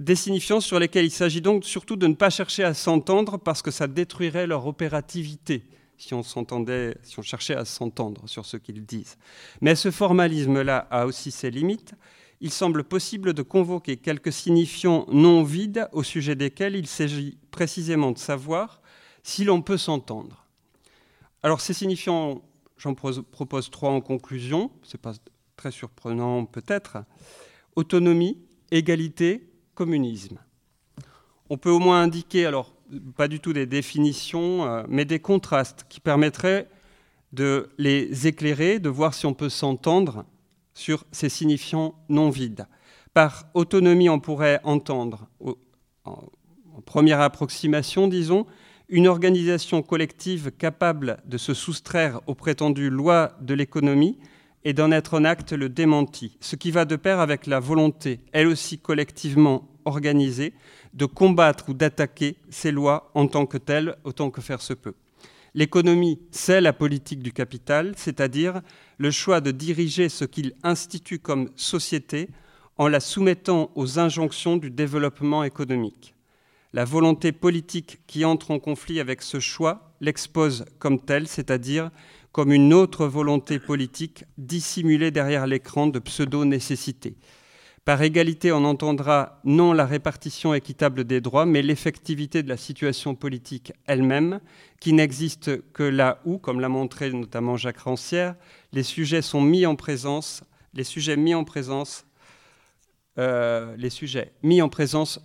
Des 0.00 0.16
signifiants 0.16 0.60
sur 0.60 0.80
lesquels 0.80 1.04
il 1.04 1.10
s'agit 1.12 1.40
donc 1.40 1.64
surtout 1.64 1.94
de 1.94 2.08
ne 2.08 2.14
pas 2.14 2.30
chercher 2.30 2.64
à 2.64 2.74
s'entendre 2.74 3.38
parce 3.38 3.62
que 3.62 3.70
ça 3.70 3.86
détruirait 3.86 4.48
leur 4.48 4.66
opérativité 4.66 5.62
si 5.98 6.14
on 6.14 6.22
s'entendait, 6.22 6.96
si 7.02 7.18
on 7.18 7.22
cherchait 7.22 7.54
à 7.54 7.66
s'entendre 7.66 8.26
sur 8.26 8.46
ce 8.46 8.56
qu'ils 8.56 8.86
disent. 8.86 9.18
Mais 9.60 9.74
ce 9.74 9.90
formalisme-là 9.90 10.88
a 10.90 11.04
aussi 11.04 11.30
ses 11.30 11.50
limites 11.50 11.94
il 12.40 12.50
semble 12.50 12.84
possible 12.84 13.34
de 13.34 13.42
convoquer 13.42 13.98
quelques 13.98 14.32
signifiants 14.32 15.06
non 15.12 15.42
vides 15.42 15.88
au 15.92 16.02
sujet 16.02 16.34
desquels 16.34 16.74
il 16.74 16.86
s'agit 16.86 17.36
précisément 17.50 18.12
de 18.12 18.18
savoir 18.18 18.80
si 19.22 19.44
l'on 19.44 19.60
peut 19.60 19.76
s'entendre. 19.76 20.46
Alors 21.42 21.60
ces 21.60 21.74
signifiants, 21.74 22.42
j'en 22.78 22.94
propose 22.94 23.70
trois 23.70 23.90
en 23.90 24.00
conclusion, 24.00 24.70
ce 24.82 24.96
n'est 24.96 25.00
pas 25.00 25.12
très 25.56 25.70
surprenant 25.70 26.46
peut-être. 26.46 26.98
Autonomie, 27.76 28.38
égalité, 28.70 29.49
On 31.48 31.56
peut 31.56 31.70
au 31.70 31.78
moins 31.78 32.02
indiquer, 32.02 32.46
alors 32.46 32.74
pas 33.16 33.28
du 33.28 33.40
tout 33.40 33.52
des 33.52 33.66
définitions, 33.66 34.64
euh, 34.64 34.82
mais 34.88 35.04
des 35.04 35.20
contrastes 35.20 35.86
qui 35.88 36.00
permettraient 36.00 36.68
de 37.32 37.70
les 37.78 38.26
éclairer, 38.26 38.78
de 38.78 38.88
voir 38.88 39.14
si 39.14 39.26
on 39.26 39.34
peut 39.34 39.48
s'entendre 39.48 40.24
sur 40.74 41.04
ces 41.12 41.28
signifiants 41.28 41.94
non 42.08 42.30
vides. 42.30 42.66
Par 43.14 43.46
autonomie, 43.54 44.08
on 44.08 44.20
pourrait 44.20 44.60
entendre, 44.64 45.28
en 46.04 46.22
première 46.84 47.20
approximation, 47.20 48.08
disons, 48.08 48.46
une 48.88 49.06
organisation 49.06 49.82
collective 49.82 50.50
capable 50.50 51.18
de 51.26 51.38
se 51.38 51.54
soustraire 51.54 52.20
aux 52.26 52.34
prétendues 52.34 52.90
lois 52.90 53.32
de 53.40 53.54
l'économie 53.54 54.18
et 54.64 54.72
d'en 54.72 54.90
être 54.90 55.14
en 55.14 55.24
acte 55.24 55.52
le 55.52 55.68
démenti, 55.68 56.36
ce 56.40 56.56
qui 56.56 56.70
va 56.70 56.84
de 56.84 56.96
pair 56.96 57.20
avec 57.20 57.46
la 57.46 57.60
volonté, 57.60 58.20
elle 58.32 58.48
aussi 58.48 58.78
collectivement 58.78 59.69
organisée, 59.84 60.52
de 60.94 61.06
combattre 61.06 61.68
ou 61.68 61.74
d'attaquer 61.74 62.36
ces 62.50 62.70
lois 62.70 63.10
en 63.14 63.26
tant 63.26 63.46
que 63.46 63.58
telles, 63.58 63.96
autant 64.04 64.30
que 64.30 64.40
faire 64.40 64.62
se 64.62 64.74
peut. 64.74 64.94
L'économie, 65.54 66.20
c'est 66.30 66.60
la 66.60 66.72
politique 66.72 67.22
du 67.22 67.32
capital, 67.32 67.94
c'est-à-dire 67.96 68.60
le 68.98 69.10
choix 69.10 69.40
de 69.40 69.50
diriger 69.50 70.08
ce 70.08 70.24
qu'il 70.24 70.54
institue 70.62 71.18
comme 71.18 71.50
société 71.56 72.28
en 72.78 72.88
la 72.88 73.00
soumettant 73.00 73.70
aux 73.74 73.98
injonctions 73.98 74.56
du 74.56 74.70
développement 74.70 75.42
économique. 75.44 76.14
La 76.72 76.84
volonté 76.84 77.32
politique 77.32 78.00
qui 78.06 78.24
entre 78.24 78.52
en 78.52 78.60
conflit 78.60 79.00
avec 79.00 79.22
ce 79.22 79.40
choix 79.40 79.92
l'expose 80.00 80.64
comme 80.78 81.00
tel, 81.00 81.26
c'est-à-dire 81.26 81.90
comme 82.32 82.52
une 82.52 82.72
autre 82.72 83.06
volonté 83.06 83.58
politique 83.58 84.24
dissimulée 84.38 85.10
derrière 85.10 85.48
l'écran 85.48 85.88
de 85.88 85.98
pseudo-nécessité. 85.98 87.16
Par 87.86 88.02
égalité, 88.02 88.52
on 88.52 88.64
entendra 88.64 89.40
non 89.44 89.72
la 89.72 89.86
répartition 89.86 90.52
équitable 90.52 91.04
des 91.04 91.22
droits, 91.22 91.46
mais 91.46 91.62
l'effectivité 91.62 92.42
de 92.42 92.48
la 92.48 92.58
situation 92.58 93.14
politique 93.14 93.72
elle-même, 93.86 94.40
qui 94.80 94.92
n'existe 94.92 95.62
que 95.72 95.82
là 95.82 96.20
où, 96.26 96.36
comme 96.36 96.60
l'a 96.60 96.68
montré 96.68 97.10
notamment 97.10 97.56
Jacques 97.56 97.78
Rancière, 97.78 98.34
les 98.72 98.82
sujets 98.82 99.22
sont 99.22 99.40
mis 99.40 99.64
en 99.64 99.76
présence, 99.76 100.44
les 100.74 100.84
sujets 100.84 101.16
mis 101.16 101.34
en 101.34 101.44
présence, 101.44 102.04
euh, 103.18 103.76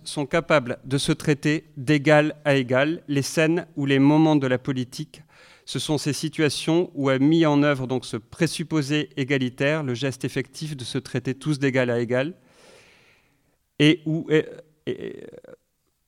sont 0.04 0.26
capables 0.26 0.78
de 0.84 0.98
se 0.98 1.12
traiter 1.12 1.64
d'égal 1.76 2.36
à 2.46 2.56
égal. 2.56 3.02
Les 3.06 3.22
scènes 3.22 3.66
ou 3.76 3.84
les 3.84 3.98
moments 3.98 4.36
de 4.36 4.46
la 4.46 4.58
politique, 4.58 5.22
ce 5.66 5.78
sont 5.78 5.98
ces 5.98 6.14
situations 6.14 6.90
où 6.94 7.10
a 7.10 7.18
mis 7.18 7.44
en 7.44 7.62
œuvre 7.62 7.86
donc 7.86 8.06
ce 8.06 8.16
présupposé 8.16 9.10
égalitaire, 9.18 9.82
le 9.82 9.94
geste 9.94 10.24
effectif 10.24 10.74
de 10.74 10.84
se 10.84 10.96
traiter 10.96 11.34
tous 11.34 11.58
d'égal 11.58 11.90
à 11.90 12.00
égal 12.00 12.34
et 13.78 14.00
où 14.06 14.26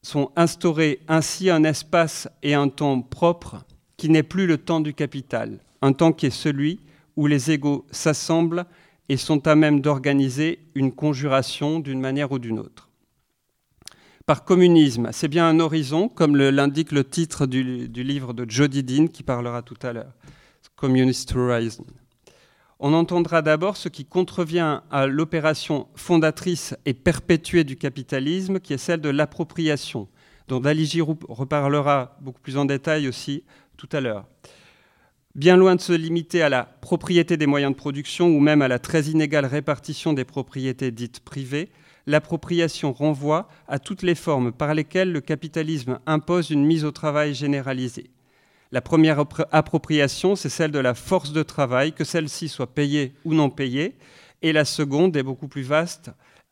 sont 0.02 0.30
instaurés 0.36 1.00
ainsi 1.08 1.50
un 1.50 1.64
espace 1.64 2.28
et 2.42 2.54
un 2.54 2.68
temps 2.68 3.02
propre 3.02 3.64
qui 3.96 4.08
n'est 4.08 4.22
plus 4.22 4.46
le 4.46 4.58
temps 4.58 4.80
du 4.80 4.94
capital, 4.94 5.60
un 5.82 5.92
temps 5.92 6.12
qui 6.12 6.26
est 6.26 6.30
celui 6.30 6.80
où 7.16 7.26
les 7.26 7.50
égaux 7.50 7.84
s'assemblent 7.90 8.64
et 9.08 9.16
sont 9.16 9.46
à 9.46 9.54
même 9.54 9.80
d'organiser 9.80 10.60
une 10.74 10.92
conjuration 10.92 11.80
d'une 11.80 12.00
manière 12.00 12.32
ou 12.32 12.38
d'une 12.38 12.58
autre. 12.58 12.88
Par 14.24 14.44
communisme, 14.44 15.08
c'est 15.12 15.28
bien 15.28 15.48
un 15.48 15.58
horizon, 15.58 16.08
comme 16.08 16.36
l'indique 16.36 16.92
le 16.92 17.02
titre 17.02 17.46
du, 17.46 17.88
du, 17.88 18.02
livre 18.04 18.34
de 18.34 18.48
Jody 18.48 18.82
Dean 18.82 19.06
qui 19.06 19.22
parlera 19.22 19.62
tout 19.62 19.78
à 19.82 19.92
l'heure, 19.92 20.12
Communist 20.76 21.34
Horizon 21.34 21.86
on 22.80 22.92
entendra 22.92 23.42
d'abord 23.42 23.76
ce 23.76 23.88
qui 23.88 24.04
contrevient 24.04 24.80
à 24.90 25.06
l'opération 25.06 25.88
fondatrice 25.94 26.76
et 26.86 26.94
perpétuée 26.94 27.64
du 27.64 27.76
capitalisme, 27.76 28.60
qui 28.60 28.72
est 28.72 28.78
celle 28.78 29.00
de 29.00 29.08
l'appropriation, 29.08 30.08
dont 30.46 30.60
Dali 30.60 30.86
Giroux 30.86 31.18
reparlera 31.28 32.16
beaucoup 32.20 32.40
plus 32.40 32.56
en 32.56 32.64
détail 32.64 33.08
aussi 33.08 33.42
tout 33.76 33.88
à 33.92 34.00
l'heure. 34.00 34.26
Bien 35.34 35.56
loin 35.56 35.76
de 35.76 35.80
se 35.80 35.92
limiter 35.92 36.42
à 36.42 36.48
la 36.48 36.64
propriété 36.64 37.36
des 37.36 37.46
moyens 37.46 37.72
de 37.72 37.76
production 37.76 38.28
ou 38.28 38.40
même 38.40 38.62
à 38.62 38.68
la 38.68 38.78
très 38.78 39.04
inégale 39.04 39.46
répartition 39.46 40.12
des 40.12 40.24
propriétés 40.24 40.90
dites 40.90 41.20
privées, 41.20 41.70
l'appropriation 42.06 42.92
renvoie 42.92 43.48
à 43.66 43.78
toutes 43.78 44.02
les 44.02 44.14
formes 44.14 44.52
par 44.52 44.74
lesquelles 44.74 45.12
le 45.12 45.20
capitalisme 45.20 45.98
impose 46.06 46.50
une 46.50 46.64
mise 46.64 46.84
au 46.84 46.90
travail 46.90 47.34
généralisée. 47.34 48.10
La 48.70 48.80
première 48.82 49.18
appropriation, 49.50 50.36
c'est 50.36 50.50
celle 50.50 50.70
de 50.70 50.78
la 50.78 50.94
force 50.94 51.32
de 51.32 51.42
travail, 51.42 51.92
que 51.92 52.04
celle-ci 52.04 52.48
soit 52.48 52.74
payée 52.74 53.14
ou 53.24 53.32
non 53.32 53.48
payée. 53.48 53.96
Et 54.42 54.52
la 54.52 54.64
seconde 54.64 55.16
est 55.16 55.22
beaucoup 55.22 55.48
plus 55.48 55.62
vaste, 55.62 56.10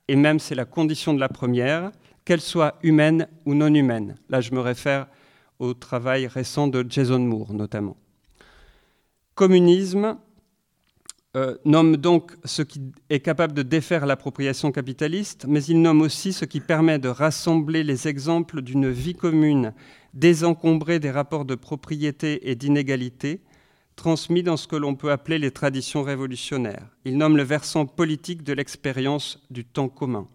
et 0.08 0.16
même 0.16 0.38
c'est 0.38 0.54
la 0.54 0.64
condition 0.64 1.12
de 1.12 1.20
la 1.20 1.28
première, 1.28 1.92
qu'elle 2.24 2.40
soit 2.40 2.78
humaine 2.82 3.28
ou 3.44 3.54
non 3.54 3.72
humaine. 3.72 4.16
Là, 4.28 4.40
je 4.40 4.52
me 4.52 4.60
réfère 4.60 5.06
au 5.58 5.74
travail 5.74 6.26
récent 6.26 6.68
de 6.68 6.84
Jason 6.88 7.18
Moore, 7.18 7.52
notamment. 7.52 7.96
Communisme 9.34 10.16
euh, 11.36 11.56
nomme 11.66 11.98
donc 11.98 12.32
ce 12.44 12.62
qui 12.62 12.80
est 13.10 13.20
capable 13.20 13.52
de 13.52 13.62
défaire 13.62 14.06
l'appropriation 14.06 14.72
capitaliste, 14.72 15.44
mais 15.46 15.62
il 15.64 15.82
nomme 15.82 16.00
aussi 16.00 16.32
ce 16.32 16.46
qui 16.46 16.60
permet 16.60 16.98
de 16.98 17.08
rassembler 17.08 17.84
les 17.84 18.08
exemples 18.08 18.62
d'une 18.62 18.90
vie 18.90 19.14
commune 19.14 19.74
désencombré 20.14 20.98
des 20.98 21.10
rapports 21.10 21.44
de 21.44 21.54
propriété 21.54 22.50
et 22.50 22.54
d'inégalité, 22.54 23.42
transmis 23.96 24.42
dans 24.42 24.56
ce 24.56 24.66
que 24.66 24.76
l'on 24.76 24.94
peut 24.94 25.12
appeler 25.12 25.38
les 25.38 25.50
traditions 25.50 26.02
révolutionnaires. 26.02 26.88
Il 27.04 27.18
nomme 27.18 27.36
le 27.36 27.42
versant 27.42 27.84
politique 27.84 28.42
de 28.42 28.54
l'expérience 28.54 29.46
du 29.50 29.64
temps 29.64 29.88
commun. 29.88 30.28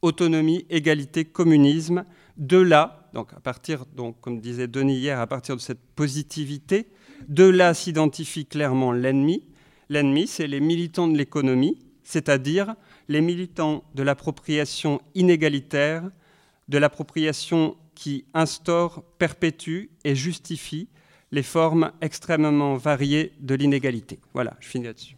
Autonomie, 0.00 0.64
égalité, 0.70 1.24
communisme. 1.26 2.04
De 2.38 2.56
là, 2.56 3.10
donc 3.12 3.32
à 3.34 3.40
partir, 3.40 3.84
donc, 3.96 4.18
comme 4.20 4.40
disait 4.40 4.68
Denis 4.68 4.96
hier, 4.96 5.20
à 5.20 5.26
partir 5.26 5.56
de 5.56 5.60
cette 5.60 5.80
positivité, 5.94 6.88
de 7.28 7.44
là 7.44 7.74
s'identifie 7.74 8.46
clairement 8.46 8.92
l'ennemi. 8.92 9.42
L'ennemi, 9.88 10.26
c'est 10.26 10.46
les 10.46 10.60
militants 10.60 11.08
de 11.08 11.16
l'économie, 11.16 11.78
c'est-à-dire 12.02 12.74
les 13.08 13.20
militants 13.20 13.84
de 13.94 14.02
l'appropriation 14.02 15.00
inégalitaire, 15.14 16.10
de 16.68 16.78
l'appropriation 16.78 17.76
qui 17.94 18.24
instaure, 18.32 19.02
perpétue 19.18 19.90
et 20.04 20.14
justifie 20.14 20.88
les 21.32 21.42
formes 21.42 21.92
extrêmement 22.00 22.76
variées 22.76 23.32
de 23.40 23.54
l'inégalité. 23.54 24.18
Voilà, 24.32 24.56
je 24.60 24.68
finis 24.68 24.86
là-dessus. 24.86 25.17